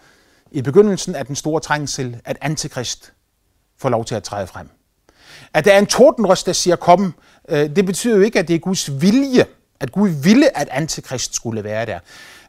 i 0.51 0.61
begyndelsen 0.61 1.15
af 1.15 1.25
den 1.25 1.35
store 1.35 1.61
trængsel, 1.61 2.21
at 2.25 2.37
antikrist 2.41 3.13
får 3.77 3.89
lov 3.89 4.05
til 4.05 4.15
at 4.15 4.23
træde 4.23 4.47
frem. 4.47 4.69
At 5.53 5.65
der 5.65 5.73
er 5.73 5.79
en 5.79 5.85
tordenrøst, 5.85 6.45
der 6.45 6.53
siger 6.53 6.75
kom, 6.75 7.13
Øh, 7.49 7.75
det 7.75 7.85
betyder 7.85 8.15
jo 8.15 8.21
ikke, 8.21 8.39
at 8.39 8.47
det 8.47 8.55
er 8.55 8.59
Guds 8.59 9.01
vilje, 9.01 9.45
at 9.79 9.91
Gud 9.91 10.09
ville, 10.09 10.57
at 10.57 10.67
antikrist 10.71 11.35
skulle 11.35 11.63
være 11.63 11.85
der. 11.85 11.99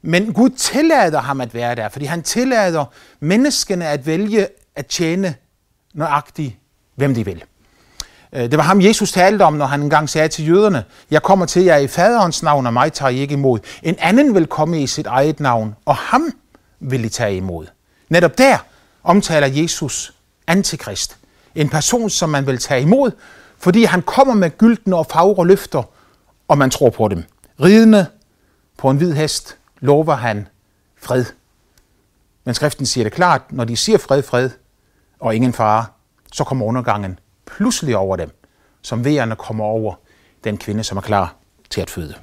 Men 0.03 0.33
Gud 0.33 0.51
tillader 0.51 1.21
ham 1.21 1.41
at 1.41 1.55
være 1.55 1.75
der, 1.75 1.89
fordi 1.89 2.05
han 2.05 2.23
tillader 2.23 2.85
menneskene 3.21 3.87
at 3.87 4.07
vælge 4.07 4.47
at 4.77 4.87
tjene 4.87 5.35
nøjagtigt, 5.95 6.57
hvem 6.95 7.15
de 7.15 7.25
vil. 7.25 7.45
Øh, 8.33 8.43
det 8.43 8.57
var 8.57 8.63
ham, 8.63 8.81
Jesus 8.81 9.13
talte 9.13 9.43
om, 9.43 9.53
når 9.53 9.67
han 9.67 9.83
engang 9.83 10.09
sagde 10.09 10.29
til 10.29 10.49
jøderne, 10.49 10.85
jeg 11.11 11.23
kommer 11.23 11.47
til 11.47 11.63
jer 11.63 11.77
i 11.77 11.87
faderens 11.87 12.43
navn, 12.43 12.67
og 12.67 12.73
mig 12.73 12.93
tager 12.93 13.11
I 13.11 13.19
ikke 13.19 13.33
imod. 13.33 13.59
En 13.83 13.97
anden 13.99 14.35
vil 14.35 14.47
komme 14.47 14.83
i 14.83 14.87
sit 14.87 15.07
eget 15.07 15.41
navn, 15.41 15.75
og 15.85 15.97
ham 15.97 16.33
vil 16.81 17.05
I 17.05 17.09
tage 17.09 17.37
imod. 17.37 17.67
Netop 18.09 18.39
der 18.39 18.59
omtaler 19.05 19.47
Jesus 19.47 20.13
antikrist. 20.47 21.17
En 21.55 21.69
person, 21.69 22.11
som 22.11 22.29
man 22.29 22.47
vil 22.47 22.59
tage 22.59 22.83
imod, 22.83 23.11
fordi 23.61 23.85
han 23.85 24.03
kommer 24.03 24.35
med 24.35 24.59
gyldne 24.59 24.97
og 24.97 25.07
fagre 25.07 25.47
løfter, 25.47 25.83
og 26.49 26.59
man 26.59 26.71
tror 26.71 26.91
på 26.91 27.09
dem. 27.09 27.25
Ridende 27.63 28.07
på 28.79 28.91
en 28.91 28.97
hvid 28.97 29.13
hest 29.13 29.57
lover 29.81 30.15
han 30.15 30.49
fred. 31.03 31.25
Men 32.45 32.55
skriften 32.55 32.87
siger 32.87 33.05
det 33.05 33.13
klart, 33.13 33.43
når 33.53 33.65
de 33.65 33.77
siger 33.77 33.99
fred, 33.99 34.23
fred 34.23 34.51
og 35.21 35.35
ingen 35.35 35.53
fare, 35.53 35.85
så 36.33 36.45
kommer 36.45 36.67
undergangen 36.67 37.19
pludselig 37.47 37.97
over 37.97 38.17
dem, 38.17 38.31
som 38.83 39.05
vejerne 39.05 39.37
kommer 39.37 39.65
over 39.65 39.95
den 40.45 40.59
kvinde, 40.59 40.85
som 40.85 40.97
er 40.97 41.03
klar 41.03 41.35
til 41.71 41.81
at 41.81 41.91
føde. 41.91 42.15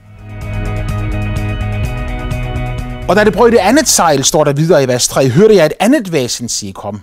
Og 3.10 3.16
da 3.16 3.24
det 3.24 3.34
brød 3.34 3.52
det 3.52 3.58
andet 3.58 3.88
sejl, 3.88 4.24
står 4.24 4.44
der 4.44 4.54
videre 4.54 4.84
i 4.84 4.88
vers 4.88 5.08
3, 5.08 5.30
hørte 5.30 5.56
jeg 5.56 5.66
et 5.66 5.74
andet 5.80 6.12
væsen 6.12 6.50
sige 6.50 6.74
kom. 6.74 7.02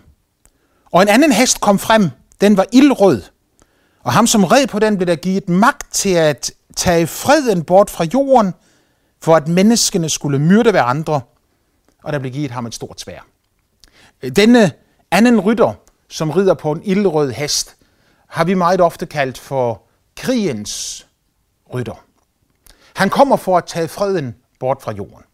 Og 0.93 1.03
en 1.03 1.09
anden 1.09 1.33
hest 1.33 1.61
kom 1.61 1.79
frem, 1.79 2.11
den 2.41 2.57
var 2.57 2.67
ildrød. 2.73 3.23
Og 4.05 4.13
ham, 4.13 4.27
som 4.27 4.45
red 4.45 4.67
på 4.67 4.79
den, 4.79 4.97
blev 4.97 5.07
der 5.07 5.17
givet 5.17 5.49
magt 5.49 5.93
til 5.93 6.15
at 6.15 6.53
tage 6.77 7.07
freden 7.07 7.65
bort 7.65 7.91
fra 7.91 8.05
jorden, 8.05 8.55
for 9.23 9.37
at 9.37 9.49
menneskene 9.49 10.09
skulle 10.09 10.39
myrde 10.39 10.71
hver 10.71 10.83
andre, 10.83 11.21
og 12.03 12.13
der 12.13 12.19
blev 12.19 12.33
givet 12.33 12.51
ham 12.51 12.67
et 12.67 12.75
stort 12.75 13.01
svær. 13.01 13.21
Denne 14.37 14.73
anden 15.11 15.41
rytter, 15.41 15.73
som 16.09 16.31
rider 16.31 16.55
på 16.55 16.73
en 16.73 16.83
ildrød 16.85 17.31
hest, 17.31 17.77
har 18.29 18.45
vi 18.45 18.55
meget 18.55 18.81
ofte 18.81 19.07
kaldt 19.07 19.39
for 19.39 19.83
krigens 20.17 21.07
rytter. 21.75 22.05
Han 22.95 23.11
kommer 23.11 23.37
for 23.37 23.59
at 23.59 23.65
tage 23.67 23.89
freden 23.89 24.37
bort 24.61 24.83
fra 24.83 24.93
jorden. 24.93 25.25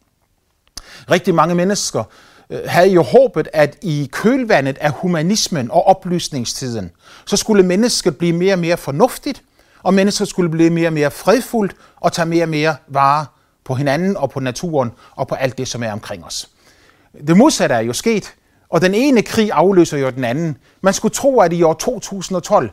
Rigtig 1.10 1.34
mange 1.34 1.54
mennesker 1.54 2.04
Øh, 2.50 2.60
havde 2.66 2.88
jo 2.88 3.02
håbet, 3.02 3.48
at 3.52 3.76
i 3.82 4.08
kølvandet 4.12 4.78
af 4.78 4.90
humanismen 4.90 5.70
og 5.70 5.86
oplysningstiden, 5.86 6.90
så 7.26 7.36
skulle 7.36 7.62
mennesket 7.62 8.16
blive 8.16 8.32
mere 8.32 8.54
og 8.54 8.58
mere 8.58 8.76
fornuftigt, 8.76 9.42
og 9.82 9.94
mennesket 9.94 10.28
skulle 10.28 10.50
blive 10.50 10.70
mere 10.70 10.88
og 10.88 10.92
mere 10.92 11.10
fredfuldt 11.10 11.76
og 11.96 12.12
tage 12.12 12.26
mere 12.26 12.44
og 12.44 12.48
mere 12.48 12.76
vare 12.88 13.26
på 13.64 13.74
hinanden 13.74 14.16
og 14.16 14.30
på 14.30 14.40
naturen 14.40 14.90
og 15.16 15.28
på 15.28 15.34
alt 15.34 15.58
det, 15.58 15.68
som 15.68 15.82
er 15.82 15.92
omkring 15.92 16.24
os. 16.24 16.48
Det 17.26 17.36
modsatte 17.36 17.74
er 17.74 17.80
jo 17.80 17.92
sket, 17.92 18.34
og 18.68 18.80
den 18.80 18.94
ene 18.94 19.22
krig 19.22 19.50
afløser 19.52 19.98
jo 19.98 20.10
den 20.10 20.24
anden. 20.24 20.56
Man 20.80 20.94
skulle 20.94 21.14
tro, 21.14 21.40
at 21.40 21.52
i 21.52 21.62
år 21.62 21.74
2012, 21.74 22.70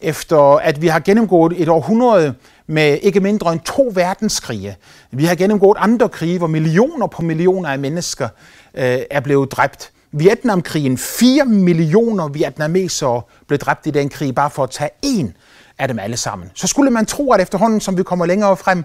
efter 0.00 0.38
at 0.38 0.82
vi 0.82 0.86
har 0.86 1.00
gennemgået 1.00 1.62
et 1.62 1.68
århundrede 1.68 2.34
med 2.68 2.98
ikke 3.02 3.20
mindre 3.20 3.52
end 3.52 3.60
to 3.60 3.92
verdenskrige. 3.94 4.76
Vi 5.10 5.24
har 5.24 5.34
gennemgået 5.34 5.76
andre 5.80 6.08
krige, 6.08 6.38
hvor 6.38 6.46
millioner 6.46 7.06
på 7.06 7.22
millioner 7.22 7.68
af 7.68 7.78
mennesker 7.78 8.28
øh, 8.74 8.98
er 9.10 9.20
blevet 9.20 9.52
dræbt. 9.52 9.92
Vietnamkrigen, 10.12 10.98
4 10.98 11.44
millioner 11.44 12.28
vietnamesere 12.28 13.22
blev 13.46 13.58
dræbt 13.58 13.86
i 13.86 13.90
den 13.90 14.08
krig, 14.08 14.34
bare 14.34 14.50
for 14.50 14.62
at 14.64 14.70
tage 14.70 14.90
en 15.02 15.36
af 15.78 15.88
dem 15.88 15.98
alle 15.98 16.16
sammen. 16.16 16.50
Så 16.54 16.66
skulle 16.66 16.90
man 16.90 17.06
tro, 17.06 17.32
at 17.32 17.40
efterhånden, 17.40 17.80
som 17.80 17.98
vi 17.98 18.02
kommer 18.02 18.26
længere 18.26 18.56
frem, 18.56 18.78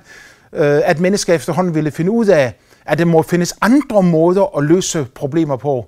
øh, 0.53 0.81
at 0.85 0.99
mennesker 0.99 1.33
efterhånden 1.33 1.75
ville 1.75 1.91
finde 1.91 2.11
ud 2.11 2.25
af, 2.25 2.53
at 2.85 2.97
der 2.97 3.05
må 3.05 3.21
findes 3.21 3.55
andre 3.61 4.03
måder 4.03 4.57
at 4.57 4.63
løse 4.63 5.07
problemer 5.15 5.55
på, 5.55 5.85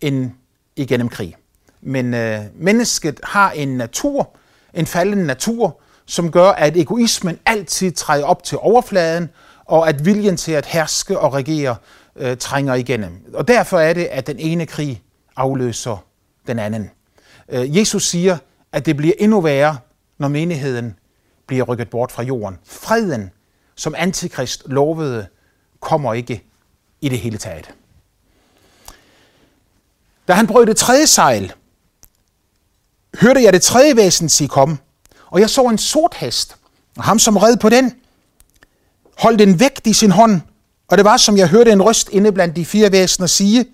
end 0.00 0.30
igennem 0.76 1.08
krig. 1.08 1.36
Men 1.82 2.14
øh, 2.14 2.40
mennesket 2.54 3.20
har 3.22 3.50
en 3.50 3.68
natur, 3.68 4.30
en 4.74 4.86
faldende 4.86 5.26
natur, 5.26 5.80
som 6.10 6.32
gør, 6.32 6.48
at 6.48 6.76
egoismen 6.76 7.38
altid 7.46 7.92
træder 7.92 8.24
op 8.24 8.42
til 8.44 8.58
overfladen, 8.60 9.30
og 9.64 9.88
at 9.88 10.04
viljen 10.04 10.36
til 10.36 10.52
at 10.52 10.66
herske 10.66 11.18
og 11.18 11.34
regere 11.34 11.76
øh, 12.16 12.36
trænger 12.36 12.74
igennem. 12.74 13.24
Og 13.34 13.48
derfor 13.48 13.78
er 13.78 13.92
det, 13.92 14.04
at 14.04 14.26
den 14.26 14.38
ene 14.38 14.66
krig 14.66 15.02
afløser 15.36 16.04
den 16.46 16.58
anden. 16.58 16.90
Øh, 17.48 17.76
Jesus 17.76 18.08
siger, 18.08 18.38
at 18.72 18.86
det 18.86 18.96
bliver 18.96 19.14
endnu 19.18 19.40
værre, 19.40 19.78
når 20.18 20.28
menigheden 20.28 20.94
bliver 21.46 21.64
rykket 21.64 21.90
bort 21.90 22.12
fra 22.12 22.22
jorden. 22.22 22.58
Freden, 22.64 23.30
som 23.74 23.94
antikrist 23.98 24.62
lovede, 24.66 25.26
kommer 25.80 26.14
ikke 26.14 26.44
i 27.00 27.08
det 27.08 27.18
hele 27.18 27.38
taget. 27.38 27.74
Da 30.28 30.32
han 30.32 30.46
brød 30.46 30.66
det 30.66 30.76
tredje 30.76 31.06
sejl, 31.06 31.52
hørte 33.20 33.42
jeg 33.42 33.52
det 33.52 33.62
tredje 33.62 33.96
væsen 33.96 34.28
sige 34.28 34.48
kom, 34.48 34.78
og 35.30 35.40
jeg 35.40 35.50
så 35.50 35.62
en 35.62 35.78
sort 35.78 36.14
hest, 36.14 36.56
og 36.96 37.04
ham 37.04 37.18
som 37.18 37.36
red 37.36 37.56
på 37.56 37.68
den, 37.68 37.92
holdt 39.18 39.40
en 39.40 39.60
vægt 39.60 39.86
i 39.86 39.92
sin 39.92 40.10
hånd, 40.10 40.40
og 40.88 40.98
det 40.98 41.04
var 41.04 41.16
som 41.16 41.36
jeg 41.36 41.48
hørte 41.48 41.72
en 41.72 41.82
røst 41.82 42.08
inde 42.08 42.32
blandt 42.32 42.56
de 42.56 42.64
fire 42.64 42.92
væsener 42.92 43.26
sige, 43.26 43.66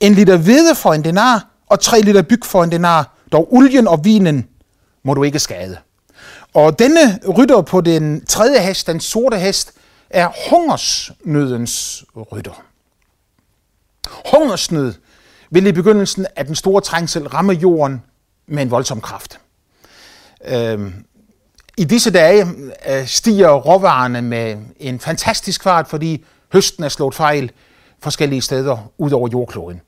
en 0.00 0.14
liter 0.14 0.36
hvede 0.36 0.74
for 0.74 0.92
en 0.92 1.04
denar, 1.04 1.46
og 1.66 1.80
tre 1.80 2.00
liter 2.00 2.22
byg 2.22 2.44
for 2.44 2.64
en 2.64 2.72
denar, 2.72 3.14
dog 3.32 3.54
olien 3.54 3.88
og 3.88 4.04
vinen 4.04 4.48
må 5.04 5.14
du 5.14 5.22
ikke 5.22 5.38
skade. 5.38 5.78
Og 6.54 6.78
denne 6.78 7.20
rytter 7.38 7.62
på 7.62 7.80
den 7.80 8.26
tredje 8.26 8.60
hest, 8.60 8.86
den 8.86 9.00
sorte 9.00 9.36
hest, 9.36 9.72
er 10.10 10.28
hungersnødens 10.50 12.04
rytter. 12.32 12.62
Hungersnød 14.32 14.94
vil 15.50 15.66
i 15.66 15.72
begyndelsen 15.72 16.26
af 16.36 16.46
den 16.46 16.54
store 16.54 16.80
trængsel 16.80 17.28
ramme 17.28 17.52
jorden 17.52 18.02
med 18.46 18.62
en 18.62 18.70
voldsom 18.70 19.00
kraft. 19.00 19.40
Øhm, 20.48 20.94
I 21.76 21.84
disse 21.84 22.10
dage 22.10 22.46
øh, 22.88 23.06
stiger 23.06 23.50
råvarerne 23.50 24.22
med 24.22 24.56
en 24.80 25.00
fantastisk 25.00 25.62
fart, 25.62 25.88
fordi 25.88 26.24
høsten 26.52 26.84
er 26.84 26.88
slået 26.88 27.14
fejl 27.14 27.50
forskellige 28.02 28.42
steder 28.42 28.90
ud 28.98 29.10
over 29.10 29.28
jordkloden. 29.32 29.80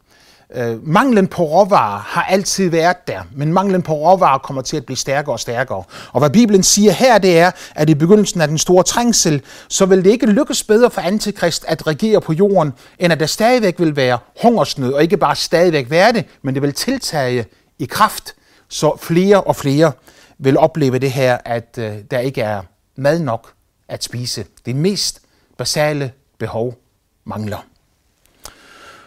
Øh, 0.55 0.89
manglen 0.89 1.27
på 1.27 1.43
råvarer 1.43 1.99
har 1.99 2.23
altid 2.23 2.71
været 2.71 3.09
der, 3.09 3.23
men 3.37 3.53
manglen 3.53 3.83
på 3.83 3.95
råvarer 3.95 4.39
kommer 4.39 4.63
til 4.63 4.77
at 4.77 4.87
blive 4.87 4.97
stærkere 4.97 5.35
og 5.35 5.41
stærkere. 5.41 5.83
Og 6.13 6.19
hvad 6.19 6.31
Bibelen 6.31 6.63
siger 6.63 6.93
her, 6.93 7.19
det 7.19 7.39
er, 7.39 7.51
at 7.75 7.91
i 7.91 7.95
begyndelsen 7.95 8.41
af 8.41 8.49
den 8.49 8.59
store 8.59 8.83
trængsel, 8.83 9.43
så 9.69 9.87
vil 9.87 10.05
det 10.05 10.11
ikke 10.11 10.27
lykkes 10.27 10.65
bedre 10.65 10.91
for 10.91 11.01
antikrist 11.01 11.65
at 11.69 11.87
regere 11.87 12.21
på 12.21 12.33
jorden, 12.33 12.73
end 12.99 13.13
at 13.13 13.21
der 13.21 13.27
stadigvæk 13.27 13.81
vil 13.81 13.97
være 13.97 14.19
hungersnød, 14.43 14.93
og 14.93 15.03
ikke 15.03 15.17
bare 15.17 15.37
stadigvæk 15.37 15.91
være 15.91 16.13
det, 16.13 16.25
men 16.43 16.55
det 16.55 16.63
vil 16.63 16.73
tiltage 16.73 17.47
i 17.79 17.85
kraft, 17.85 18.35
så 18.69 18.97
flere 19.01 19.41
og 19.41 19.57
flere 19.57 19.93
vil 20.39 20.59
opleve 20.59 20.99
det 20.99 21.13
her, 21.13 21.39
at 21.45 21.79
øh, 21.79 21.97
der 22.11 22.19
ikke 22.19 22.41
er 22.41 22.63
mad 22.97 23.19
nok 23.19 23.53
at 23.89 24.05
spise. 24.05 24.47
Det 24.67 24.77
mest 24.77 25.21
basale 25.59 26.13
behov 26.39 26.79
mangler. 27.25 27.67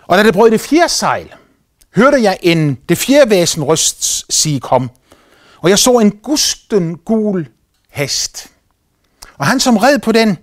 Og 0.07 0.17
da 0.17 0.24
det 0.24 0.34
brød 0.34 0.51
det 0.51 0.62
fjerde 0.62 0.89
sejl, 0.89 1.34
hørte 1.96 2.22
jeg 2.22 2.38
en 2.41 2.75
det 2.89 2.98
fjerde 2.98 3.29
væsen 3.29 3.63
røst 3.63 4.34
sige 4.34 4.60
kom, 4.60 4.89
og 5.57 5.69
jeg 5.69 5.79
så 5.79 5.91
en 5.91 6.12
gusten 6.12 6.98
gul 6.98 7.48
hest. 7.89 8.48
Og 9.38 9.46
han 9.46 9.60
som 9.60 9.77
red 9.77 10.00
på 10.00 10.12
den, 10.12 10.38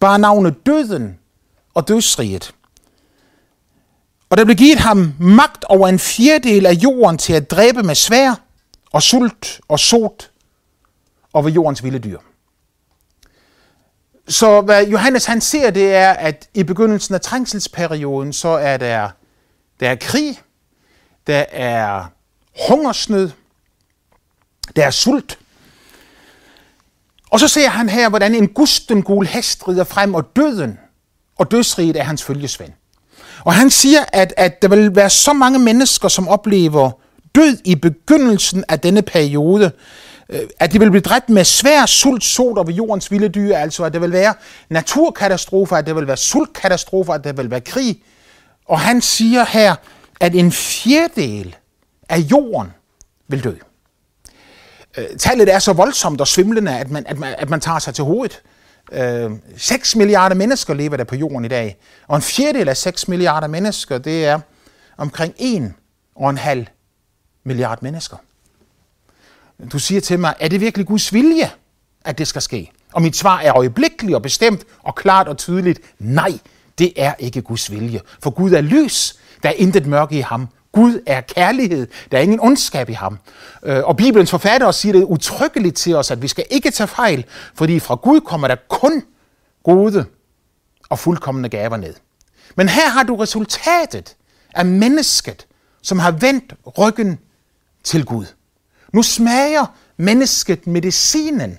bar 0.00 0.16
navnet 0.16 0.66
døden 0.66 1.18
og 1.74 1.88
dødsriget. 1.88 2.54
Og 4.30 4.36
der 4.36 4.44
blev 4.44 4.56
givet 4.56 4.78
ham 4.78 5.14
magt 5.20 5.64
over 5.64 5.88
en 5.88 5.98
fjerdedel 5.98 6.66
af 6.66 6.72
jorden 6.72 7.18
til 7.18 7.32
at 7.32 7.50
dræbe 7.50 7.82
med 7.82 7.94
svær 7.94 8.45
og 8.92 9.02
sult 9.02 9.60
og 9.68 9.80
sot 9.80 10.30
og 11.32 11.44
ved 11.44 11.52
jordens 11.52 11.84
vilde 11.84 11.98
dyr. 11.98 12.18
Så 14.28 14.60
hvad 14.60 14.86
Johannes 14.86 15.24
han 15.24 15.40
ser, 15.40 15.70
det 15.70 15.94
er, 15.94 16.10
at 16.10 16.48
i 16.54 16.62
begyndelsen 16.62 17.14
af 17.14 17.20
trængselsperioden, 17.20 18.32
så 18.32 18.48
er 18.48 18.76
der, 18.76 19.10
der 19.80 19.90
er 19.90 19.96
krig, 19.96 20.40
der 21.26 21.44
er 21.50 22.04
hungersnød, 22.68 23.30
der 24.76 24.86
er 24.86 24.90
sult. 24.90 25.38
Og 27.30 27.40
så 27.40 27.48
ser 27.48 27.68
han 27.68 27.88
her, 27.88 28.08
hvordan 28.08 28.34
en 28.34 28.48
gusten 28.48 29.02
gul 29.02 29.26
hest 29.26 29.68
rider 29.68 29.84
frem, 29.84 30.14
og 30.14 30.36
døden 30.36 30.78
og 31.36 31.50
dødsriget 31.50 31.96
er 31.96 32.02
hans 32.02 32.22
følgesvend. 32.22 32.72
Og 33.44 33.54
han 33.54 33.70
siger, 33.70 34.04
at, 34.12 34.34
at 34.36 34.62
der 34.62 34.68
vil 34.68 34.96
være 34.96 35.10
så 35.10 35.32
mange 35.32 35.58
mennesker, 35.58 36.08
som 36.08 36.28
oplever 36.28 36.90
død 37.36 37.58
i 37.64 37.74
begyndelsen 37.74 38.64
af 38.68 38.80
denne 38.80 39.02
periode, 39.02 39.72
øh, 40.28 40.40
at 40.58 40.72
de 40.72 40.78
vil 40.78 40.90
blive 40.90 41.00
dræbt 41.00 41.28
med 41.28 41.44
svær 41.44 41.86
sult, 41.86 42.24
sot 42.24 42.58
over 42.58 42.70
jordens 42.70 43.10
vilde 43.10 43.28
dyr, 43.28 43.56
altså 43.56 43.84
at 43.84 43.92
det 43.92 44.00
vil 44.00 44.12
være 44.12 44.34
naturkatastrofer, 44.70 45.76
at 45.76 45.86
det 45.86 45.96
vil 45.96 46.06
være 46.06 46.16
sultkatastrofer, 46.16 47.12
at 47.12 47.24
det 47.24 47.36
vil 47.36 47.50
være 47.50 47.60
krig. 47.60 48.02
Og 48.66 48.80
han 48.80 49.00
siger 49.00 49.44
her, 49.44 49.74
at 50.20 50.34
en 50.34 50.52
fjerdedel 50.52 51.56
af 52.08 52.18
jorden 52.18 52.72
vil 53.28 53.44
dø. 53.44 53.52
Øh, 54.96 55.04
tallet 55.18 55.54
er 55.54 55.58
så 55.58 55.72
voldsomt 55.72 56.20
og 56.20 56.28
svimlende, 56.28 56.78
at 56.78 56.90
man, 56.90 57.06
at 57.06 57.18
man, 57.18 57.34
at 57.38 57.50
man 57.50 57.60
tager 57.60 57.78
sig 57.78 57.94
til 57.94 58.04
hovedet. 58.04 58.42
Øh, 58.92 59.30
6 59.56 59.96
milliarder 59.96 60.36
mennesker 60.36 60.74
lever 60.74 60.96
der 60.96 61.04
på 61.04 61.16
jorden 61.16 61.44
i 61.44 61.48
dag, 61.48 61.76
og 62.06 62.16
en 62.16 62.22
fjerdedel 62.22 62.68
af 62.68 62.76
6 62.76 63.08
milliarder 63.08 63.46
mennesker, 63.46 63.98
det 63.98 64.26
er 64.26 64.40
omkring 64.96 65.34
1 65.38 65.72
og 66.16 66.30
en 66.30 66.38
halv 66.38 66.66
milliard 67.46 67.82
mennesker. 67.82 68.16
Du 69.72 69.78
siger 69.78 70.00
til 70.00 70.18
mig, 70.18 70.34
er 70.40 70.48
det 70.48 70.60
virkelig 70.60 70.86
Guds 70.86 71.12
vilje, 71.12 71.50
at 72.04 72.18
det 72.18 72.26
skal 72.26 72.42
ske? 72.42 72.70
Og 72.92 73.02
mit 73.02 73.16
svar 73.16 73.40
er 73.40 73.56
øjeblikkeligt 73.56 74.14
og 74.14 74.22
bestemt 74.22 74.64
og 74.82 74.94
klart 74.94 75.28
og 75.28 75.36
tydeligt, 75.38 75.80
nej, 75.98 76.38
det 76.78 76.92
er 76.96 77.14
ikke 77.18 77.42
Guds 77.42 77.70
vilje. 77.70 78.00
For 78.22 78.30
Gud 78.30 78.52
er 78.52 78.60
lys, 78.60 79.18
der 79.42 79.48
er 79.48 79.52
intet 79.52 79.86
mørke 79.86 80.18
i 80.18 80.20
ham. 80.20 80.48
Gud 80.72 81.00
er 81.06 81.20
kærlighed. 81.20 81.86
Der 82.12 82.18
er 82.18 82.22
ingen 82.22 82.40
ondskab 82.40 82.88
i 82.90 82.92
ham. 82.92 83.18
Øh, 83.62 83.84
og 83.84 83.96
Bibelens 83.96 84.30
forfatter 84.30 84.70
siger 84.70 84.92
det 84.92 85.04
utryggeligt 85.04 85.76
til 85.76 85.94
os, 85.94 86.10
at 86.10 86.22
vi 86.22 86.28
skal 86.28 86.44
ikke 86.50 86.70
tage 86.70 86.88
fejl, 86.88 87.24
fordi 87.54 87.80
fra 87.80 87.94
Gud 87.94 88.20
kommer 88.20 88.48
der 88.48 88.56
kun 88.68 89.02
gode 89.64 90.04
og 90.88 90.98
fuldkommende 90.98 91.48
gaver 91.48 91.76
ned. 91.76 91.94
Men 92.56 92.68
her 92.68 92.88
har 92.88 93.02
du 93.02 93.16
resultatet 93.16 94.16
af 94.54 94.66
mennesket, 94.66 95.46
som 95.82 95.98
har 95.98 96.10
vendt 96.10 96.54
ryggen 96.78 97.18
til 97.86 98.04
Gud. 98.04 98.26
Nu 98.92 99.02
smager 99.02 99.66
mennesket 99.96 100.66
medicinen 100.66 101.58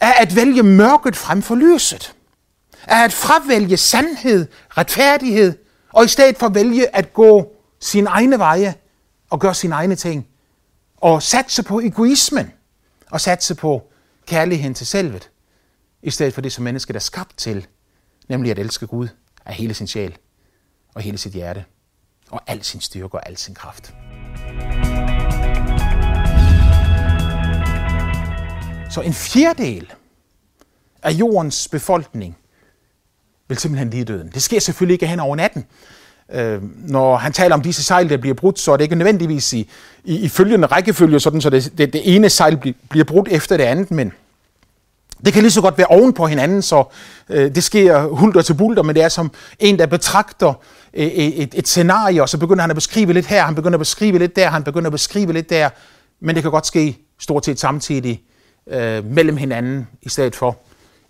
af 0.00 0.22
at 0.22 0.36
vælge 0.36 0.62
mørket 0.62 1.16
frem 1.16 1.42
for 1.42 1.54
lyset. 1.54 2.14
Af 2.84 3.04
at 3.04 3.12
fravælge 3.12 3.76
sandhed, 3.76 4.46
retfærdighed, 4.70 5.58
og 5.92 6.04
i 6.04 6.08
stedet 6.08 6.38
for 6.38 6.48
vælge 6.48 6.96
at 6.96 7.12
gå 7.12 7.52
sine 7.80 8.08
egne 8.08 8.38
veje 8.38 8.74
og 9.30 9.40
gøre 9.40 9.54
sine 9.54 9.74
egne 9.74 9.96
ting. 9.96 10.28
Og 10.96 11.22
satse 11.22 11.62
på 11.62 11.80
egoismen 11.80 12.52
og 13.10 13.20
satse 13.20 13.54
på 13.54 13.82
kærligheden 14.26 14.74
til 14.74 14.86
selvet, 14.86 15.30
i 16.02 16.10
stedet 16.10 16.34
for 16.34 16.40
det, 16.40 16.52
som 16.52 16.64
mennesket 16.64 16.96
er 16.96 17.00
skabt 17.00 17.36
til, 17.36 17.66
nemlig 18.28 18.50
at 18.50 18.58
elske 18.58 18.86
Gud 18.86 19.08
af 19.46 19.54
hele 19.54 19.74
sin 19.74 19.86
sjæl 19.86 20.16
og 20.94 21.02
hele 21.02 21.18
sit 21.18 21.32
hjerte 21.32 21.64
og 22.30 22.42
al 22.46 22.62
sin 22.64 22.80
styrke 22.80 23.14
og 23.14 23.28
al 23.28 23.36
sin 23.36 23.54
kraft. 23.54 23.94
Så 28.90 29.00
en 29.00 29.12
fjerdedel 29.14 29.92
af 31.02 31.10
jordens 31.10 31.68
befolkning 31.68 32.36
vil 33.48 33.58
simpelthen 33.58 33.90
lide 33.90 34.04
døden. 34.04 34.30
Det 34.34 34.42
sker 34.42 34.60
selvfølgelig 34.60 34.94
ikke 34.94 35.06
hen 35.06 35.20
over 35.20 35.36
natten. 35.36 35.66
Øh, 36.32 36.62
når 36.88 37.16
han 37.16 37.32
taler 37.32 37.54
om 37.54 37.62
disse 37.62 37.82
sejl, 37.82 38.08
der 38.08 38.16
bliver 38.16 38.34
brudt, 38.34 38.58
så 38.58 38.72
er 38.72 38.76
det 38.76 38.84
ikke 38.84 38.96
nødvendigvis 38.96 39.52
i, 39.52 39.70
i, 40.04 40.18
i 40.18 40.28
følgende 40.28 40.66
rækkefølge, 40.66 41.20
sådan, 41.20 41.40
så 41.40 41.50
det, 41.50 41.78
det, 41.78 41.92
det 41.92 42.16
ene 42.16 42.30
sejl 42.30 42.74
bliver 42.90 43.04
brudt 43.04 43.28
efter 43.28 43.56
det 43.56 43.64
andet, 43.64 43.90
men 43.90 44.12
det 45.24 45.32
kan 45.32 45.42
lige 45.42 45.50
så 45.50 45.60
godt 45.60 45.78
være 45.78 45.86
oven 45.86 46.12
på 46.12 46.26
hinanden, 46.26 46.62
så 46.62 46.84
øh, 47.28 47.54
det 47.54 47.64
sker 47.64 48.06
hulter 48.06 48.42
til 48.42 48.54
bulter, 48.54 48.82
men 48.82 48.94
det 48.94 49.02
er 49.02 49.08
som 49.08 49.32
en, 49.58 49.78
der 49.78 49.86
betragter 49.86 50.54
øh, 50.94 51.06
øh, 51.06 51.10
et, 51.12 51.54
et 51.54 51.68
scenarie, 51.68 52.22
og 52.22 52.28
så 52.28 52.38
begynder 52.38 52.60
han 52.60 52.70
at 52.70 52.76
beskrive 52.76 53.12
lidt 53.12 53.26
her, 53.26 53.42
han 53.42 53.54
begynder 53.54 53.76
at 53.76 53.80
beskrive 53.80 54.18
lidt 54.18 54.36
der, 54.36 54.48
han 54.48 54.64
begynder 54.64 54.88
at 54.88 54.92
beskrive 54.92 55.32
lidt 55.32 55.50
der, 55.50 55.68
men 56.20 56.34
det 56.34 56.42
kan 56.42 56.50
godt 56.50 56.66
ske 56.66 56.98
stort 57.18 57.44
set 57.44 57.60
samtidig 57.60 58.22
øh, 58.66 59.04
mellem 59.04 59.36
hinanden, 59.36 59.88
i 60.02 60.08
stedet 60.08 60.36
for 60.36 60.56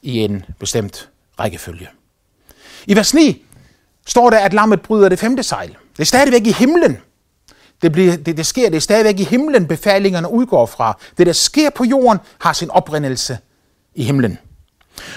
i 0.02 0.18
en 0.18 0.44
bestemt 0.60 1.08
rækkefølge. 1.40 1.88
I 2.86 2.96
vers 2.96 3.14
9 3.14 3.44
står 4.06 4.30
der, 4.30 4.38
at 4.38 4.52
lammet 4.52 4.82
bryder 4.82 5.08
det 5.08 5.18
femte 5.18 5.42
sejl. 5.42 5.76
Det 5.96 6.00
er 6.00 6.04
stadigvæk 6.04 6.46
i 6.46 6.52
himlen. 6.52 6.98
Det, 7.82 7.92
bliver, 7.92 8.16
det, 8.16 8.36
det 8.36 8.46
sker, 8.46 8.68
det 8.68 8.76
er 8.76 8.80
stadigvæk 8.80 9.20
i 9.20 9.24
himlen, 9.24 9.68
befalingerne 9.68 10.30
udgår 10.30 10.66
fra. 10.66 10.98
Det, 11.18 11.26
der 11.26 11.32
sker 11.32 11.70
på 11.70 11.84
jorden, 11.84 12.18
har 12.38 12.52
sin 12.52 12.70
oprindelse 12.70 13.38
i 13.94 14.04
himlen. 14.04 14.38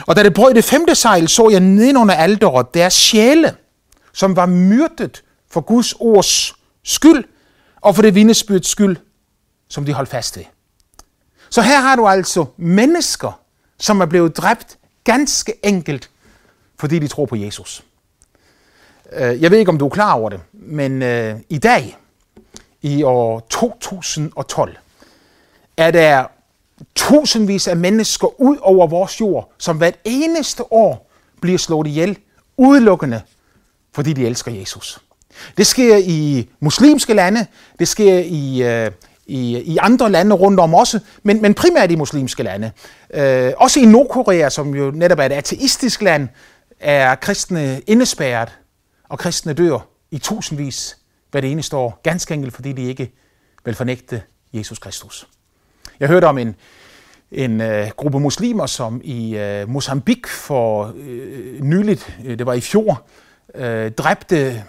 Og 0.08 0.16
da 0.16 0.24
det 0.24 0.34
brød 0.34 0.54
det 0.54 0.64
femte 0.64 0.96
sejl, 0.96 1.28
så 1.28 1.50
jeg 1.50 1.60
nedenunder 1.60 2.16
alderet 2.16 2.74
deres 2.74 2.94
sjæle, 2.94 3.56
som 4.14 4.36
var 4.36 4.46
myrdet 4.46 5.24
for 5.52 5.62
Guds 5.62 5.94
ords 6.00 6.56
skyld, 6.84 7.24
og 7.82 7.96
for 7.96 8.02
det 8.02 8.16
vindesbyrds 8.16 8.68
skyld, 8.68 8.98
som 9.70 9.86
de 9.86 9.94
holdt 9.94 10.10
fast 10.10 10.38
ved. 10.38 10.44
Så 11.50 11.62
her 11.62 11.80
har 11.80 11.96
du 11.96 12.08
altså 12.08 12.46
mennesker, 12.58 13.40
som 13.80 14.02
er 14.02 14.06
blevet 14.06 14.38
dræbt 14.38 14.78
ganske 15.04 15.54
enkelt, 15.66 16.10
fordi 16.80 17.00
de 17.00 17.08
tror 17.08 17.26
på 17.26 17.36
Jesus. 17.36 17.84
Øh, 19.12 19.42
jeg 19.42 19.52
ved 19.52 19.58
ikke, 19.58 19.72
om 19.72 19.78
du 19.78 19.86
er 19.86 19.90
klar 19.90 20.14
over 20.14 20.30
det, 20.30 20.40
men 20.54 21.02
øh, 21.02 21.36
i 21.50 21.58
dag, 21.58 21.98
i 22.82 23.04
år 23.04 23.40
2012, 23.50 24.78
er 25.78 25.92
der 25.92 26.26
tusindvis 26.96 27.68
af 27.68 27.78
mennesker 27.78 28.42
ud 28.42 28.58
over 28.62 28.88
vores 28.88 29.22
jord, 29.22 29.52
som 29.58 29.78
hvert 29.78 29.96
eneste 30.04 30.74
år 30.74 31.12
bliver 31.42 31.58
slået 31.58 31.88
ihjel, 31.88 32.18
udelukkende, 32.58 33.22
fordi 33.94 34.14
de 34.14 34.26
elsker 34.26 34.52
Jesus. 34.52 35.00
Det 35.58 35.68
sker 35.68 35.98
i 35.98 36.50
muslimske 36.60 37.14
lande, 37.14 37.46
det 37.80 37.88
sker 37.88 38.20
i, 38.20 38.64
øh, 38.64 38.92
i, 39.28 39.58
i 39.58 39.78
andre 39.82 40.12
lande 40.12 40.36
rundt 40.36 40.60
om 40.60 40.74
også, 40.74 41.00
men, 41.24 41.42
men 41.42 41.54
primært 41.54 41.92
i 41.92 41.96
muslimske 41.96 42.44
lande. 42.44 42.72
Øh, 43.14 43.54
også 43.58 43.80
i 43.80 43.86
Nordkorea, 43.86 44.50
som 44.50 44.76
jo 44.76 44.92
netop 44.92 45.20
er 45.20 45.24
et 45.24 45.32
ateistisk 45.32 46.02
land, 46.02 46.28
er 46.80 47.16
kristne 47.16 47.82
indespærret 47.88 48.50
og 49.10 49.20
kristne 49.20 49.54
dør 49.54 49.88
i 50.12 50.18
tusindvis 50.18 50.98
hvad 51.32 51.42
det 51.42 51.52
eneste 51.52 51.76
år, 51.76 52.00
ganske 52.04 52.34
enkelt 52.34 52.54
fordi 52.54 52.74
de 52.74 52.84
ikke 52.84 53.12
vil 53.66 53.76
fornægte 53.76 54.22
Jesus 54.54 54.80
Kristus. 54.80 55.28
Jeg 56.00 56.08
hørte 56.08 56.26
om 56.26 56.38
en, 56.38 56.56
en 57.32 57.62
øh, 57.62 57.90
gruppe 57.98 58.20
muslimer, 58.20 58.66
som 58.66 59.02
i 59.04 59.38
øh, 59.38 59.70
Mozambique 59.70 60.30
for 60.30 60.94
øh, 60.98 61.62
nyligt, 61.62 62.18
øh, 62.26 62.40
det 62.40 62.46
var 62.46 62.54
i 62.54 62.62
fjor, 62.62 63.06
øh, 63.56 63.92
dræbte 63.92 64.64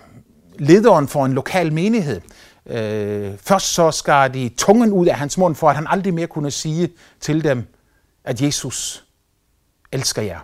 lederen 0.59 1.09
for 1.09 1.25
en 1.25 1.33
lokal 1.33 1.73
menighed. 1.73 2.21
Øh, 2.69 3.33
først 3.43 3.67
så 3.67 3.91
skar 3.91 4.29
de 4.29 4.51
tungen 4.57 4.93
ud 4.93 5.07
af 5.07 5.15
hans 5.15 5.39
mund, 5.39 5.55
for 5.55 5.69
at 5.69 5.77
han 5.77 5.87
aldrig 5.89 6.15
mere 6.15 6.27
kunne 6.27 6.51
sige 6.51 6.89
til 7.21 7.45
dem, 7.45 7.67
at 8.25 8.43
Jesus 8.43 9.05
elsker 9.93 10.23
jer. 10.23 10.39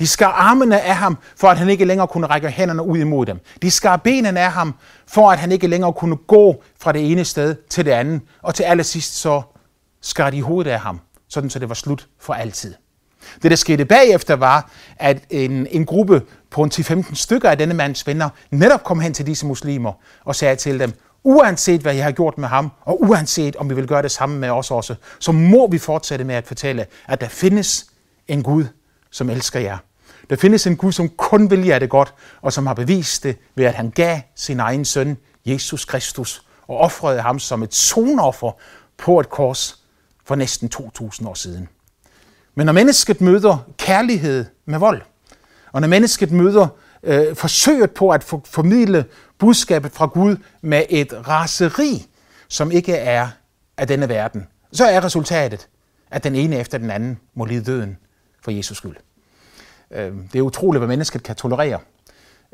De 0.00 0.06
skar 0.06 0.28
armene 0.28 0.80
af 0.80 0.96
ham, 0.96 1.18
for 1.36 1.48
at 1.48 1.58
han 1.58 1.68
ikke 1.68 1.84
længere 1.84 2.08
kunne 2.08 2.26
række 2.26 2.50
hænderne 2.50 2.82
ud 2.82 2.98
imod 2.98 3.26
dem. 3.26 3.40
De 3.62 3.70
skar 3.70 3.96
benene 3.96 4.40
af 4.40 4.52
ham, 4.52 4.74
for 5.06 5.30
at 5.30 5.38
han 5.38 5.52
ikke 5.52 5.66
længere 5.66 5.92
kunne 5.92 6.16
gå 6.16 6.62
fra 6.80 6.92
det 6.92 7.12
ene 7.12 7.24
sted 7.24 7.56
til 7.70 7.84
det 7.84 7.90
andet. 7.90 8.20
Og 8.42 8.54
til 8.54 8.62
allersidst 8.62 9.14
så 9.14 9.42
skar 10.00 10.30
de 10.30 10.42
hovedet 10.42 10.70
af 10.70 10.80
ham, 10.80 11.00
sådan 11.28 11.50
så 11.50 11.58
det 11.58 11.68
var 11.68 11.74
slut 11.74 12.08
for 12.20 12.34
altid. 12.34 12.74
Det, 13.42 13.50
der 13.50 13.56
skete 13.56 13.84
bagefter, 13.84 14.36
var, 14.36 14.70
at 14.96 15.22
en, 15.30 15.66
en 15.70 15.86
gruppe 15.86 16.22
på 16.50 16.62
en 16.62 16.70
10-15 16.74 17.14
stykker 17.14 17.50
af 17.50 17.58
denne 17.58 17.74
mands 17.74 18.06
venner 18.06 18.28
netop 18.50 18.84
kom 18.84 19.00
hen 19.00 19.14
til 19.14 19.26
disse 19.26 19.46
muslimer 19.46 19.92
og 20.24 20.36
sagde 20.36 20.56
til 20.56 20.80
dem, 20.80 20.92
uanset 21.24 21.80
hvad 21.80 21.94
jeg 21.94 22.04
har 22.04 22.12
gjort 22.12 22.38
med 22.38 22.48
ham, 22.48 22.70
og 22.80 23.02
uanset 23.02 23.56
om 23.56 23.70
vi 23.70 23.74
vil 23.74 23.86
gøre 23.86 24.02
det 24.02 24.10
samme 24.10 24.38
med 24.38 24.50
os 24.50 24.70
også, 24.70 24.94
så 25.18 25.32
må 25.32 25.68
vi 25.70 25.78
fortsætte 25.78 26.24
med 26.24 26.34
at 26.34 26.46
fortælle, 26.46 26.86
at 27.08 27.20
der 27.20 27.28
findes 27.28 27.86
en 28.28 28.42
Gud, 28.42 28.64
som 29.10 29.30
elsker 29.30 29.60
jer. 29.60 29.78
Der 30.30 30.36
findes 30.36 30.66
en 30.66 30.76
Gud, 30.76 30.92
som 30.92 31.08
kun 31.08 31.50
vil 31.50 31.64
jer 31.64 31.78
det 31.78 31.90
godt, 31.90 32.14
og 32.42 32.52
som 32.52 32.66
har 32.66 32.74
bevist 32.74 33.22
det 33.22 33.36
ved, 33.54 33.64
at 33.64 33.74
han 33.74 33.90
gav 33.90 34.20
sin 34.34 34.60
egen 34.60 34.84
søn, 34.84 35.16
Jesus 35.46 35.84
Kristus, 35.84 36.42
og 36.68 36.78
offrede 36.78 37.20
ham 37.20 37.38
som 37.38 37.62
et 37.62 37.74
sonoffer 37.74 38.52
på 38.98 39.20
et 39.20 39.30
kors 39.30 39.78
for 40.24 40.34
næsten 40.34 40.68
2000 40.68 41.28
år 41.28 41.34
siden. 41.34 41.68
Men 42.54 42.66
når 42.66 42.72
mennesket 42.72 43.20
møder 43.20 43.58
kærlighed 43.78 44.44
med 44.64 44.78
vold, 44.78 45.02
og 45.72 45.80
når 45.80 45.88
mennesket 45.88 46.32
møder 46.32 46.68
øh, 47.02 47.36
forsøget 47.36 47.90
på 47.90 48.10
at 48.10 48.24
for, 48.24 48.42
formidle 48.44 49.04
budskabet 49.40 49.92
fra 49.92 50.06
Gud 50.06 50.36
med 50.60 50.82
et 50.88 51.28
raseri, 51.28 52.06
som 52.48 52.70
ikke 52.70 52.94
er 52.94 53.28
af 53.76 53.86
denne 53.86 54.08
verden, 54.08 54.46
så 54.72 54.84
er 54.84 55.04
resultatet, 55.04 55.68
at 56.10 56.24
den 56.24 56.34
ene 56.34 56.56
efter 56.56 56.78
den 56.78 56.90
anden 56.90 57.18
må 57.34 57.44
lide 57.44 57.64
døden 57.64 57.96
for 58.42 58.50
Jesus 58.50 58.76
skyld. 58.76 58.96
Øh, 59.90 60.12
det 60.32 60.38
er 60.38 60.42
utroligt, 60.42 60.80
hvad 60.80 60.88
mennesket 60.88 61.22
kan 61.22 61.36
tolerere. 61.36 61.78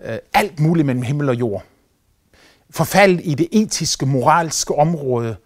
Øh, 0.05 0.19
alt 0.35 0.61
muligt 0.61 0.87
mellem 0.87 1.03
himmel 1.03 1.29
og 1.29 1.35
jord. 1.35 1.65
Forfald 2.71 3.21
i 3.21 3.35
det 3.35 3.49
etiske, 3.53 4.07
moralske 4.07 4.75
område 4.75 5.37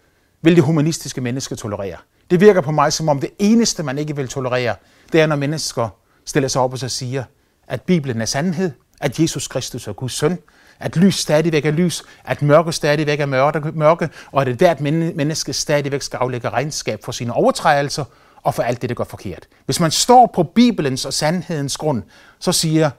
vil 0.42 0.56
det 0.56 0.64
humanistiske 0.64 1.20
menneske 1.20 1.56
tolerere. 1.56 1.96
Det 2.30 2.40
virker 2.40 2.60
på 2.60 2.70
mig 2.70 2.92
som 2.92 3.08
om 3.08 3.20
det 3.20 3.30
eneste, 3.38 3.82
man 3.82 3.98
ikke 3.98 4.16
vil 4.16 4.28
tolerere, 4.28 4.74
det 5.12 5.20
er, 5.20 5.26
når 5.26 5.36
mennesker 5.36 5.88
stiller 6.24 6.48
sig 6.48 6.62
op 6.62 6.72
og 6.72 6.78
så 6.78 6.88
siger, 6.88 7.24
at 7.68 7.82
Bibelen 7.82 8.20
er 8.20 8.24
sandhed, 8.24 8.70
at 9.00 9.20
Jesus 9.20 9.48
Kristus 9.48 9.88
er 9.88 9.92
Guds 9.92 10.12
søn, 10.12 10.38
at 10.80 10.96
lys 10.96 11.14
stadigvæk 11.14 11.64
er 11.64 11.70
lys, 11.70 12.02
at 12.24 12.42
mørke 12.42 12.72
stadigvæk 12.72 13.20
er 13.20 13.26
mørke, 13.26 13.72
mørke 13.74 14.08
og 14.32 14.42
at 14.42 14.48
et 14.48 14.56
hvert 14.56 14.80
menneske 14.80 15.52
stadigvæk 15.52 16.02
skal 16.02 16.16
aflægge 16.16 16.48
regnskab 16.48 17.04
for 17.04 17.12
sine 17.12 17.32
overtrædelser 17.32 18.04
og 18.42 18.54
for 18.54 18.62
alt 18.62 18.82
det, 18.82 18.88
der 18.88 18.94
går 18.94 19.04
forkert. 19.04 19.48
Hvis 19.64 19.80
man 19.80 19.90
står 19.90 20.30
på 20.34 20.42
Bibelens 20.42 21.04
og 21.04 21.12
sandhedens 21.12 21.76
grund, 21.76 22.02
så 22.38 22.52
siger 22.52 22.90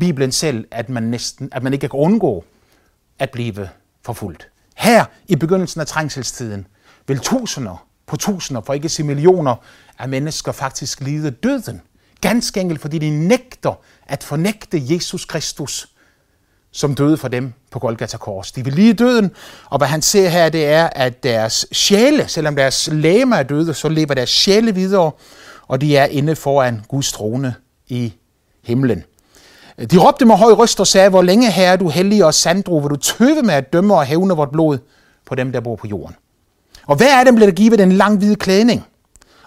Bibelen 0.00 0.32
selv, 0.32 0.66
at 0.70 0.88
man, 0.88 1.02
næsten, 1.02 1.48
at 1.52 1.62
man 1.62 1.72
ikke 1.72 1.88
kan 1.88 1.98
undgå 1.98 2.44
at 3.18 3.30
blive 3.30 3.68
forfulgt. 4.02 4.48
Her 4.76 5.04
i 5.28 5.36
begyndelsen 5.36 5.80
af 5.80 5.86
trængselstiden 5.86 6.66
vil 7.06 7.18
tusinder 7.18 7.86
på 8.06 8.16
tusinder, 8.16 8.62
for 8.62 8.74
ikke 8.74 8.84
at 8.84 8.90
sige 8.90 9.06
millioner 9.06 9.56
af 9.98 10.08
mennesker 10.08 10.52
faktisk 10.52 11.00
lide 11.00 11.30
døden. 11.30 11.82
Ganske 12.20 12.60
enkelt, 12.60 12.80
fordi 12.80 12.98
de 12.98 13.10
nægter 13.10 13.80
at 14.06 14.22
fornægte 14.22 14.82
Jesus 14.90 15.24
Kristus, 15.24 15.88
som 16.72 16.94
døde 16.94 17.16
for 17.16 17.28
dem 17.28 17.52
på 17.70 17.78
Golgata 17.78 18.16
Kors. 18.16 18.52
De 18.52 18.64
vil 18.64 18.72
lige 18.72 18.92
døden, 18.92 19.30
og 19.70 19.78
hvad 19.78 19.88
han 19.88 20.02
ser 20.02 20.28
her, 20.28 20.48
det 20.48 20.66
er, 20.66 20.86
at 20.86 21.22
deres 21.22 21.66
sjæle, 21.72 22.28
selvom 22.28 22.56
deres 22.56 22.88
læme 22.92 23.36
er 23.36 23.42
døde, 23.42 23.74
så 23.74 23.88
lever 23.88 24.14
deres 24.14 24.30
sjæle 24.30 24.74
videre, 24.74 25.10
og 25.68 25.80
de 25.80 25.96
er 25.96 26.06
inde 26.06 26.36
foran 26.36 26.82
Guds 26.88 27.12
trone 27.12 27.54
i 27.88 28.12
himlen. 28.64 29.04
De 29.90 29.98
råbte 29.98 30.24
med 30.24 30.36
høj 30.36 30.52
røst 30.52 30.80
og 30.80 30.86
sagde, 30.86 31.08
hvor 31.08 31.22
længe 31.22 31.50
her 31.50 31.72
er 31.72 31.76
du 31.76 31.88
hellig 31.88 32.24
og 32.24 32.34
sandro, 32.34 32.76
vil 32.76 32.90
du 32.90 32.96
tøve 32.96 33.42
med 33.42 33.54
at 33.54 33.72
dømme 33.72 33.94
og 33.94 34.04
hævne 34.04 34.34
vort 34.34 34.50
blod 34.50 34.78
på 35.26 35.34
dem, 35.34 35.52
der 35.52 35.60
bor 35.60 35.76
på 35.76 35.86
jorden. 35.86 36.16
Og 36.86 36.96
hver 36.96 37.18
af 37.18 37.24
dem 37.24 37.34
blev 37.34 37.46
der 37.46 37.54
givet 37.54 37.80
en 37.80 37.92
lang 37.92 38.18
hvid 38.18 38.36
klædning. 38.36 38.86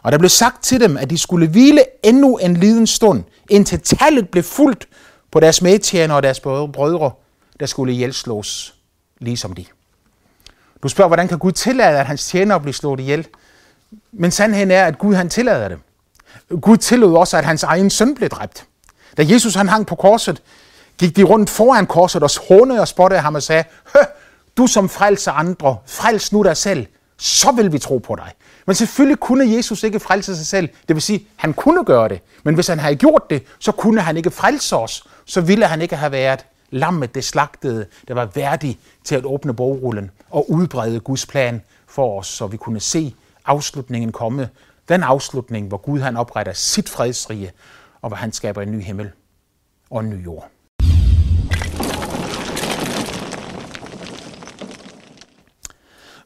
Og 0.04 0.12
der 0.12 0.18
blev 0.18 0.30
sagt 0.30 0.64
til 0.64 0.80
dem, 0.80 0.98
at 0.98 1.10
de 1.10 1.18
skulle 1.18 1.48
hvile 1.48 1.84
endnu 2.04 2.38
en 2.38 2.58
liden 2.58 2.88
stund, 2.88 3.24
indtil 3.50 3.80
tallet 3.80 4.30
blev 4.30 4.44
fuldt 4.44 4.88
på 5.32 5.40
deres 5.40 5.62
medtjener 5.62 6.16
og 6.16 6.24
deres 6.24 6.40
brødre, 6.40 7.12
der 7.60 7.66
skulle 7.66 7.94
ihjelslås, 7.94 8.76
ligesom 9.20 9.54
de. 9.54 9.66
Du 10.84 10.88
spørger, 10.88 11.10
hvordan 11.10 11.28
kan 11.28 11.38
Gud 11.40 11.52
tillade, 11.52 12.00
at 12.00 12.06
hans 12.06 12.28
tjenere 12.28 12.60
bliver 12.60 12.74
slået 12.74 13.00
ihjel? 13.00 13.28
Men 14.12 14.32
sandheden 14.32 14.72
er, 14.72 14.86
at 14.86 15.00
Gud 15.00 15.16
han 15.16 15.30
tillader 15.30 15.68
det. 15.68 15.78
Gud 16.62 16.78
tillod 16.78 17.18
også, 17.18 17.38
at 17.38 17.46
hans 17.46 17.64
egen 17.64 17.90
søn 17.90 18.16
blev 18.16 18.30
dræbt. 18.30 18.66
Da 19.18 19.26
Jesus 19.30 19.56
han 19.56 19.70
hang 19.70 19.88
på 19.88 19.96
korset, 19.96 20.42
gik 20.98 21.16
de 21.16 21.24
rundt 21.24 21.50
foran 21.50 21.86
korset 21.86 22.24
og 22.24 22.30
hånede 22.48 22.82
og 22.82 22.88
spottede 22.88 23.22
ham 23.22 23.36
og 23.36 23.44
sagde, 23.44 23.64
Hø, 23.94 24.00
du 24.58 24.68
som 24.68 24.90
frelser 24.90 25.32
andre, 25.32 25.78
frels 25.86 26.32
nu 26.32 26.44
dig 26.44 26.58
selv, 26.58 26.88
så 27.18 27.52
vil 27.52 27.72
vi 27.72 27.80
tro 27.80 27.98
på 27.98 28.16
dig. 28.16 28.32
Men 28.70 28.76
selvfølgelig 28.76 29.20
kunne 29.20 29.56
Jesus 29.56 29.84
ikke 29.84 30.00
frelse 30.00 30.36
sig 30.36 30.46
selv. 30.46 30.70
Det 30.88 30.96
vil 30.96 31.02
sige, 31.02 31.28
han 31.36 31.54
kunne 31.54 31.86
gøre 31.86 32.10
det. 32.10 32.22
Men 32.44 32.56
hvis 32.56 32.68
han 32.68 32.80
havde 32.80 32.96
gjort 32.96 33.30
det, 33.30 33.44
så 33.60 33.72
kunne 33.72 34.02
han 34.02 34.18
ikke 34.18 34.32
frelse 34.32 34.76
os. 34.76 35.04
Så 35.26 35.42
ville 35.42 35.66
han 35.66 35.82
ikke 35.82 35.96
have 35.96 36.12
været 36.12 36.46
lammet, 36.70 37.16
det 37.16 37.24
slagtede, 37.24 37.86
der 38.08 38.14
var 38.14 38.26
værdig 38.26 38.80
til 39.04 39.16
at 39.16 39.26
åbne 39.26 39.54
bogrullen 39.54 40.12
og 40.30 40.52
udbrede 40.52 41.00
Guds 41.00 41.26
plan 41.26 41.62
for 41.88 42.20
os, 42.20 42.28
så 42.28 42.48
vi 42.48 42.58
kunne 42.58 42.80
se 42.80 43.16
afslutningen 43.46 44.12
komme. 44.12 44.50
Den 44.90 45.04
afslutning, 45.04 45.68
hvor 45.68 45.78
Gud 45.78 46.00
han 46.00 46.18
opretter 46.18 46.54
sit 46.54 46.90
fredsrige, 46.90 47.52
og 48.02 48.10
hvor 48.10 48.18
han 48.18 48.32
skaber 48.32 48.62
en 48.62 48.72
ny 48.72 48.84
himmel 48.84 49.12
og 49.90 50.00
en 50.00 50.10
ny 50.10 50.26
jord. 50.26 50.50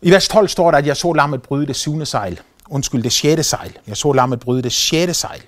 I 0.04 0.12
vers 0.12 0.28
12 0.28 0.48
står 0.48 0.72
der, 0.72 0.78
at 0.78 0.88
jeg 0.88 0.98
så 0.98 1.14
lammet 1.14 1.42
bryde 1.42 1.68
det 1.68 1.76
syvende 1.76 2.06
sejl. 2.06 2.40
Undskyld, 2.70 3.04
det 3.04 3.12
sjette 3.12 3.44
sejl. 3.44 3.78
Jeg 3.88 3.98
så 3.98 4.14
lammet 4.14 4.40
bryde 4.40 4.62
det 4.62 4.72
sjette 4.72 5.14
sejl. 5.14 5.42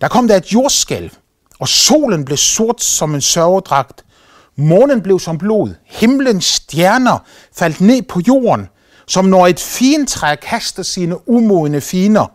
Der 0.00 0.08
kom 0.08 0.28
der 0.28 0.36
et 0.36 0.52
jordskælv, 0.52 1.10
og 1.58 1.68
solen 1.68 2.24
blev 2.24 2.36
sort 2.36 2.82
som 2.82 3.14
en 3.14 3.20
sørgedragt. 3.20 4.04
Månen 4.56 5.02
blev 5.02 5.20
som 5.20 5.38
blod. 5.38 5.74
Himlens 5.84 6.44
stjerner 6.44 7.18
faldt 7.56 7.80
ned 7.80 8.02
på 8.02 8.20
jorden, 8.28 8.68
som 9.06 9.24
når 9.24 9.46
et 9.46 9.60
fintræ 9.60 10.34
kaster 10.34 10.82
sine 10.82 11.28
umodne 11.28 11.80
finer, 11.80 12.26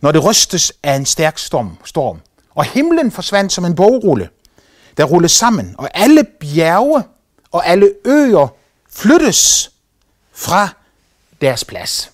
når 0.00 0.12
det 0.12 0.24
rystes 0.24 0.72
af 0.82 0.94
en 0.94 1.06
stærk 1.06 1.38
storm. 1.38 2.20
Og 2.54 2.64
himlen 2.64 3.10
forsvandt 3.10 3.52
som 3.52 3.64
en 3.64 3.74
bogrulle, 3.74 4.28
der 4.96 5.04
rullede 5.04 5.32
sammen, 5.32 5.74
og 5.78 5.90
alle 5.94 6.24
bjerge 6.40 7.02
og 7.52 7.66
alle 7.66 7.92
øer 8.04 8.48
flyttes 8.90 9.70
fra 10.32 10.68
deres 11.40 11.64
plads. 11.64 12.12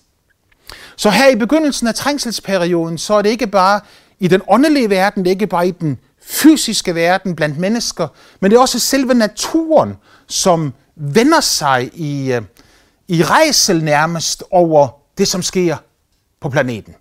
Så 0.95 1.09
her 1.09 1.29
i 1.29 1.35
begyndelsen 1.35 1.87
af 1.87 1.95
trængselsperioden, 1.95 2.97
så 2.97 3.13
er 3.13 3.21
det 3.21 3.29
ikke 3.29 3.47
bare 3.47 3.81
i 4.19 4.27
den 4.27 4.41
åndelige 4.47 4.89
verden, 4.89 5.23
det 5.23 5.29
er 5.29 5.33
ikke 5.33 5.47
bare 5.47 5.67
i 5.67 5.71
den 5.71 5.99
fysiske 6.21 6.95
verden 6.95 7.35
blandt 7.35 7.57
mennesker, 7.57 8.07
men 8.39 8.51
det 8.51 8.57
er 8.57 8.61
også 8.61 8.79
selve 8.79 9.13
naturen, 9.13 9.97
som 10.27 10.73
vender 10.95 11.41
sig 11.41 11.89
i, 11.93 12.33
øh, 12.33 12.41
i 13.07 13.23
rejsel 13.23 13.83
nærmest 13.83 14.43
over 14.51 14.87
det, 15.17 15.27
som 15.27 15.43
sker 15.43 15.77
på 16.39 16.49
planeten. 16.49 16.95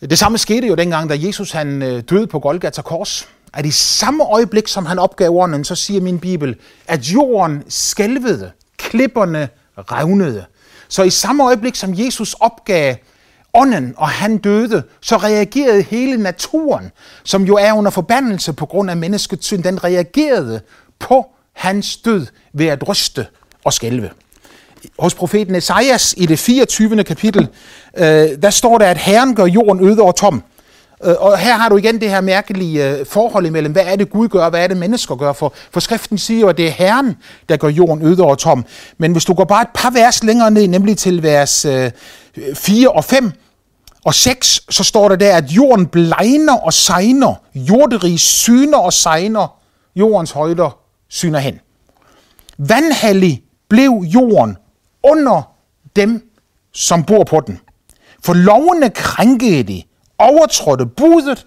Det 0.00 0.18
samme 0.18 0.38
skete 0.38 0.66
jo 0.66 0.74
dengang, 0.74 1.10
da 1.10 1.16
Jesus 1.18 1.52
han 1.52 1.82
øh, 1.82 2.02
døde 2.10 2.26
på 2.26 2.38
Golgata 2.38 2.82
Kors. 2.82 3.28
At 3.52 3.66
i 3.66 3.70
samme 3.70 4.24
øjeblik, 4.24 4.68
som 4.68 4.86
han 4.86 4.98
opgav 4.98 5.30
ånden, 5.30 5.64
så 5.64 5.74
siger 5.74 6.00
min 6.00 6.18
bibel, 6.18 6.56
at 6.86 7.00
jorden 7.00 7.64
skælvede, 7.68 8.52
klipperne 8.76 9.48
revnede. 9.78 10.44
Så 10.90 11.02
i 11.02 11.10
samme 11.10 11.44
øjeblik, 11.44 11.76
som 11.76 11.94
Jesus 11.96 12.34
opgav 12.40 12.94
ånden, 13.54 13.94
og 13.96 14.08
han 14.08 14.38
døde, 14.38 14.82
så 15.00 15.16
reagerede 15.16 15.82
hele 15.82 16.16
naturen, 16.16 16.90
som 17.24 17.44
jo 17.44 17.56
er 17.56 17.72
under 17.72 17.90
forbandelse 17.90 18.52
på 18.52 18.66
grund 18.66 18.90
af 18.90 18.96
menneskets 18.96 19.46
synd, 19.46 19.62
den 19.62 19.84
reagerede 19.84 20.60
på 20.98 21.26
hans 21.52 21.96
død 21.96 22.26
ved 22.52 22.66
at 22.66 22.88
ryste 22.88 23.26
og 23.64 23.72
skælve. 23.72 24.10
Hos 24.98 25.14
profeten 25.14 25.54
Esajas 25.54 26.14
i 26.16 26.26
det 26.26 26.38
24. 26.38 27.04
kapitel, 27.04 27.48
øh, 27.96 28.04
der 28.42 28.50
står 28.50 28.78
der, 28.78 28.86
at 28.86 28.98
Herren 28.98 29.34
gør 29.34 29.46
jorden 29.46 29.88
øde 29.88 30.02
og 30.02 30.16
tom. 30.16 30.42
Øh, 31.04 31.14
og 31.18 31.38
her 31.38 31.56
har 31.56 31.68
du 31.68 31.76
igen 31.76 32.00
det 32.00 32.10
her 32.10 32.20
mærkelige 32.20 32.88
øh, 32.88 33.06
forhold 33.06 33.46
imellem, 33.46 33.72
hvad 33.72 33.82
er 33.86 33.96
det 33.96 34.10
Gud 34.10 34.28
gør, 34.28 34.50
hvad 34.50 34.62
er 34.62 34.66
det 34.66 34.76
mennesker 34.76 35.14
gør, 35.14 35.32
for, 35.32 35.52
for 35.70 35.80
skriften 35.80 36.18
siger 36.18 36.40
jo, 36.40 36.48
at 36.48 36.56
det 36.56 36.66
er 36.66 36.70
Herren, 36.70 37.16
der 37.48 37.56
gør 37.56 37.68
jorden 37.68 38.06
øde 38.06 38.24
og 38.24 38.38
tom. 38.38 38.64
Men 38.98 39.12
hvis 39.12 39.24
du 39.24 39.34
går 39.34 39.44
bare 39.44 39.62
et 39.62 39.68
par 39.74 39.90
vers 39.90 40.24
længere 40.24 40.50
ned, 40.50 40.68
nemlig 40.68 40.98
til 40.98 41.22
vers 41.22 41.64
øh, 41.64 41.90
4 42.54 42.90
og 42.90 43.04
5 43.04 43.32
og 44.04 44.14
6, 44.14 44.60
så 44.70 44.84
står 44.84 45.08
der 45.08 45.16
der, 45.16 45.36
at 45.36 45.50
jorden 45.50 45.86
blegner 45.86 46.56
og 46.56 46.72
sejner, 46.72 47.34
jorderig 47.54 48.20
syner 48.20 48.78
og 48.78 48.92
sejner, 48.92 49.56
jordens 49.96 50.30
højder 50.30 50.78
syner 51.08 51.38
hen. 51.38 51.60
Vandhallig 52.58 53.42
blev 53.68 53.90
jorden 53.90 54.56
under 55.02 55.42
dem, 55.96 56.30
som 56.72 57.04
bor 57.04 57.24
på 57.24 57.40
den. 57.46 57.60
For 58.24 58.34
lovene 58.34 58.90
krænkede 58.90 59.62
de, 59.62 59.82
overtrådte 60.20 60.86
budet 60.86 61.46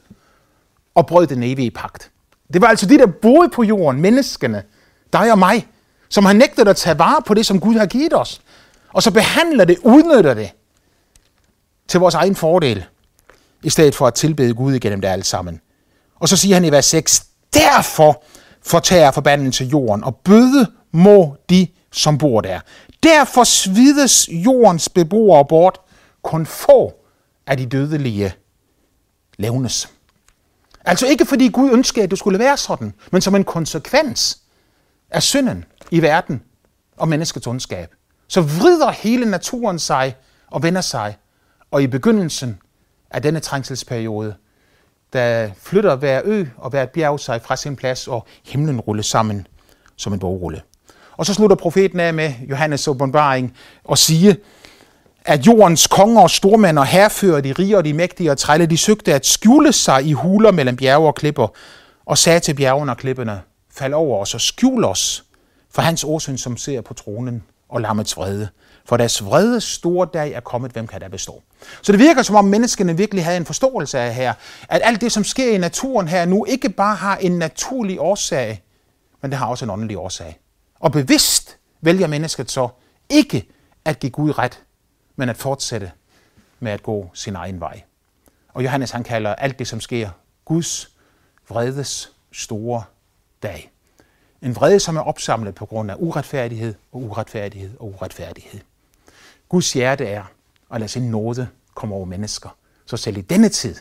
og 0.95 1.07
brød 1.07 1.27
den 1.27 1.43
evige 1.43 1.71
pagt. 1.71 2.11
Det 2.53 2.61
var 2.61 2.67
altså 2.67 2.85
de, 2.85 2.97
der 2.97 3.07
boede 3.21 3.49
på 3.49 3.63
jorden, 3.63 4.01
menneskene, 4.01 4.63
dig 5.13 5.31
og 5.31 5.39
mig, 5.39 5.67
som 6.09 6.25
har 6.25 6.33
nægtet 6.33 6.67
at 6.67 6.75
tage 6.75 6.99
vare 6.99 7.21
på 7.21 7.33
det, 7.33 7.45
som 7.45 7.59
Gud 7.59 7.75
har 7.75 7.85
givet 7.85 8.13
os. 8.13 8.41
Og 8.93 9.03
så 9.03 9.11
behandler 9.11 9.65
det, 9.65 9.77
udnytter 9.83 10.33
det 10.33 10.51
til 11.87 11.99
vores 11.99 12.15
egen 12.15 12.35
fordel, 12.35 12.85
i 13.63 13.69
stedet 13.69 13.95
for 13.95 14.07
at 14.07 14.13
tilbede 14.13 14.53
Gud 14.53 14.73
igennem 14.73 15.01
det 15.01 15.07
alt 15.07 15.25
sammen. 15.25 15.61
Og 16.19 16.29
så 16.29 16.37
siger 16.37 16.55
han 16.55 16.65
i 16.65 16.71
vers 16.71 16.85
6, 16.85 17.25
derfor 17.53 18.23
fortager 18.61 19.11
forbanden 19.11 19.51
til 19.51 19.69
jorden, 19.69 20.03
og 20.03 20.15
bøde 20.15 20.67
må 20.91 21.35
de, 21.49 21.67
som 21.91 22.17
bor 22.17 22.41
der. 22.41 22.59
Derfor 23.03 23.43
svides 23.43 24.29
jordens 24.31 24.89
beboere 24.89 25.45
bort, 25.45 25.79
kun 26.21 26.45
få 26.45 26.93
af 27.47 27.57
de 27.57 27.65
dødelige 27.65 28.33
levnes. 29.37 29.89
Altså 30.85 31.07
ikke 31.07 31.25
fordi 31.25 31.49
Gud 31.49 31.71
ønskede, 31.71 32.03
at 32.03 32.11
det 32.11 32.19
skulle 32.19 32.39
være 32.39 32.57
sådan, 32.57 32.93
men 33.11 33.21
som 33.21 33.35
en 33.35 33.43
konsekvens 33.43 34.37
af 35.09 35.23
synden 35.23 35.65
i 35.91 36.01
verden 36.01 36.43
og 36.97 37.07
menneskets 37.07 37.47
ondskab. 37.47 37.89
Så 38.27 38.41
vrider 38.41 38.91
hele 38.91 39.25
naturen 39.25 39.79
sig 39.79 40.15
og 40.47 40.63
vender 40.63 40.81
sig, 40.81 41.17
og 41.71 41.83
i 41.83 41.87
begyndelsen 41.87 42.59
af 43.11 43.21
denne 43.21 43.39
trængselsperiode, 43.39 44.35
der 45.13 45.49
flytter 45.61 45.95
hver 45.95 46.21
ø 46.25 46.45
og 46.57 46.69
hvert 46.69 46.89
bjerg 46.89 47.19
sig 47.19 47.41
fra 47.41 47.55
sin 47.55 47.75
plads, 47.75 48.07
og 48.07 48.27
himlen 48.45 48.81
ruller 48.81 49.03
sammen 49.03 49.47
som 49.95 50.13
en 50.13 50.19
bogrulle. 50.19 50.61
Og 51.17 51.25
så 51.25 51.33
slutter 51.33 51.55
profeten 51.55 51.99
af 51.99 52.13
med 52.13 52.33
Johannes 52.49 52.87
åbenbaring 52.87 53.57
og 53.83 53.97
siger, 53.97 54.35
at 55.25 55.47
jordens 55.47 55.87
konger 55.87 56.21
og 56.21 56.29
stormænd 56.29 56.79
og 56.79 56.85
herfører, 56.85 57.41
de 57.41 57.53
rige 57.53 57.77
og 57.77 57.85
de 57.85 57.93
mægtige 57.93 58.31
og 58.31 58.37
trælle, 58.37 58.65
de 58.65 58.77
søgte 58.77 59.13
at 59.13 59.25
skjule 59.25 59.73
sig 59.73 60.05
i 60.05 60.13
huler 60.13 60.51
mellem 60.51 60.75
bjerge 60.75 61.07
og 61.07 61.15
klipper, 61.15 61.47
og 62.05 62.17
sagde 62.17 62.39
til 62.39 62.53
bjergene 62.53 62.91
og 62.91 62.97
klipperne, 62.97 63.41
fald 63.71 63.93
over 63.93 64.21
os 64.21 64.33
og 64.33 64.41
skjul 64.41 64.83
os 64.83 65.23
for 65.71 65.81
hans 65.81 66.03
åsyn, 66.07 66.37
som 66.37 66.57
ser 66.57 66.81
på 66.81 66.93
tronen 66.93 67.43
og 67.69 67.81
lammets 67.81 68.17
vrede. 68.17 68.49
For 68.85 68.97
deres 68.97 69.25
vrede 69.25 69.61
store 69.61 70.07
dag 70.13 70.31
er 70.31 70.39
kommet, 70.39 70.71
hvem 70.71 70.87
kan 70.87 71.01
der 71.01 71.09
bestå? 71.09 71.41
Så 71.81 71.91
det 71.91 71.99
virker 71.99 72.21
som 72.21 72.35
om 72.35 72.45
menneskene 72.45 72.97
virkelig 72.97 73.25
havde 73.25 73.37
en 73.37 73.45
forståelse 73.45 73.99
af 73.99 74.15
her, 74.15 74.33
at 74.69 74.81
alt 74.83 75.01
det, 75.01 75.11
som 75.11 75.23
sker 75.23 75.55
i 75.55 75.57
naturen 75.57 76.07
her 76.07 76.25
nu, 76.25 76.45
ikke 76.45 76.69
bare 76.69 76.95
har 76.95 77.17
en 77.17 77.31
naturlig 77.31 77.99
årsag, 77.99 78.63
men 79.21 79.31
det 79.31 79.39
har 79.39 79.47
også 79.47 79.65
en 79.65 79.71
åndelig 79.71 79.97
årsag. 79.97 80.39
Og 80.79 80.91
bevidst 80.91 81.57
vælger 81.81 82.07
mennesket 82.07 82.51
så 82.51 82.67
ikke 83.09 83.47
at 83.85 83.99
give 83.99 84.09
Gud 84.09 84.37
ret, 84.37 84.59
men 85.15 85.29
at 85.29 85.37
fortsætte 85.37 85.91
med 86.59 86.71
at 86.71 86.83
gå 86.83 87.11
sin 87.13 87.35
egen 87.35 87.59
vej. 87.59 87.81
Og 88.53 88.63
Johannes 88.63 88.91
han 88.91 89.03
kalder 89.03 89.35
alt 89.35 89.59
det, 89.59 89.67
som 89.67 89.81
sker, 89.81 90.09
Guds 90.45 90.89
vredes 91.49 92.11
store 92.31 92.83
dag. 93.43 93.71
En 94.41 94.55
vrede, 94.55 94.79
som 94.79 94.95
er 94.95 95.01
opsamlet 95.01 95.55
på 95.55 95.65
grund 95.65 95.91
af 95.91 95.95
uretfærdighed 95.99 96.75
og 96.91 97.01
uretfærdighed 97.01 97.77
og 97.79 97.87
uretfærdighed. 97.87 98.59
Guds 99.49 99.73
hjerte 99.73 100.05
er 100.05 100.23
at 100.71 100.79
lade 100.79 100.91
sin 100.91 101.11
nåde 101.11 101.47
komme 101.73 101.95
over 101.95 102.05
mennesker. 102.05 102.57
Så 102.85 102.97
selv 102.97 103.17
i 103.17 103.21
denne 103.21 103.49
tid 103.49 103.75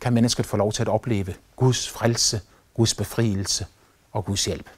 kan 0.00 0.12
mennesket 0.12 0.46
få 0.46 0.56
lov 0.56 0.72
til 0.72 0.82
at 0.82 0.88
opleve 0.88 1.34
Guds 1.56 1.88
frelse, 1.88 2.40
Guds 2.74 2.94
befrielse 2.94 3.66
og 4.12 4.24
Guds 4.24 4.44
hjælp. 4.44 4.70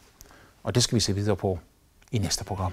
Og 0.63 0.75
det 0.75 0.83
skal 0.83 0.95
vi 0.95 1.01
se 1.01 1.15
videre 1.15 1.37
på 1.37 1.59
i 2.13 2.19
næste 2.19 2.45
program. 2.45 2.73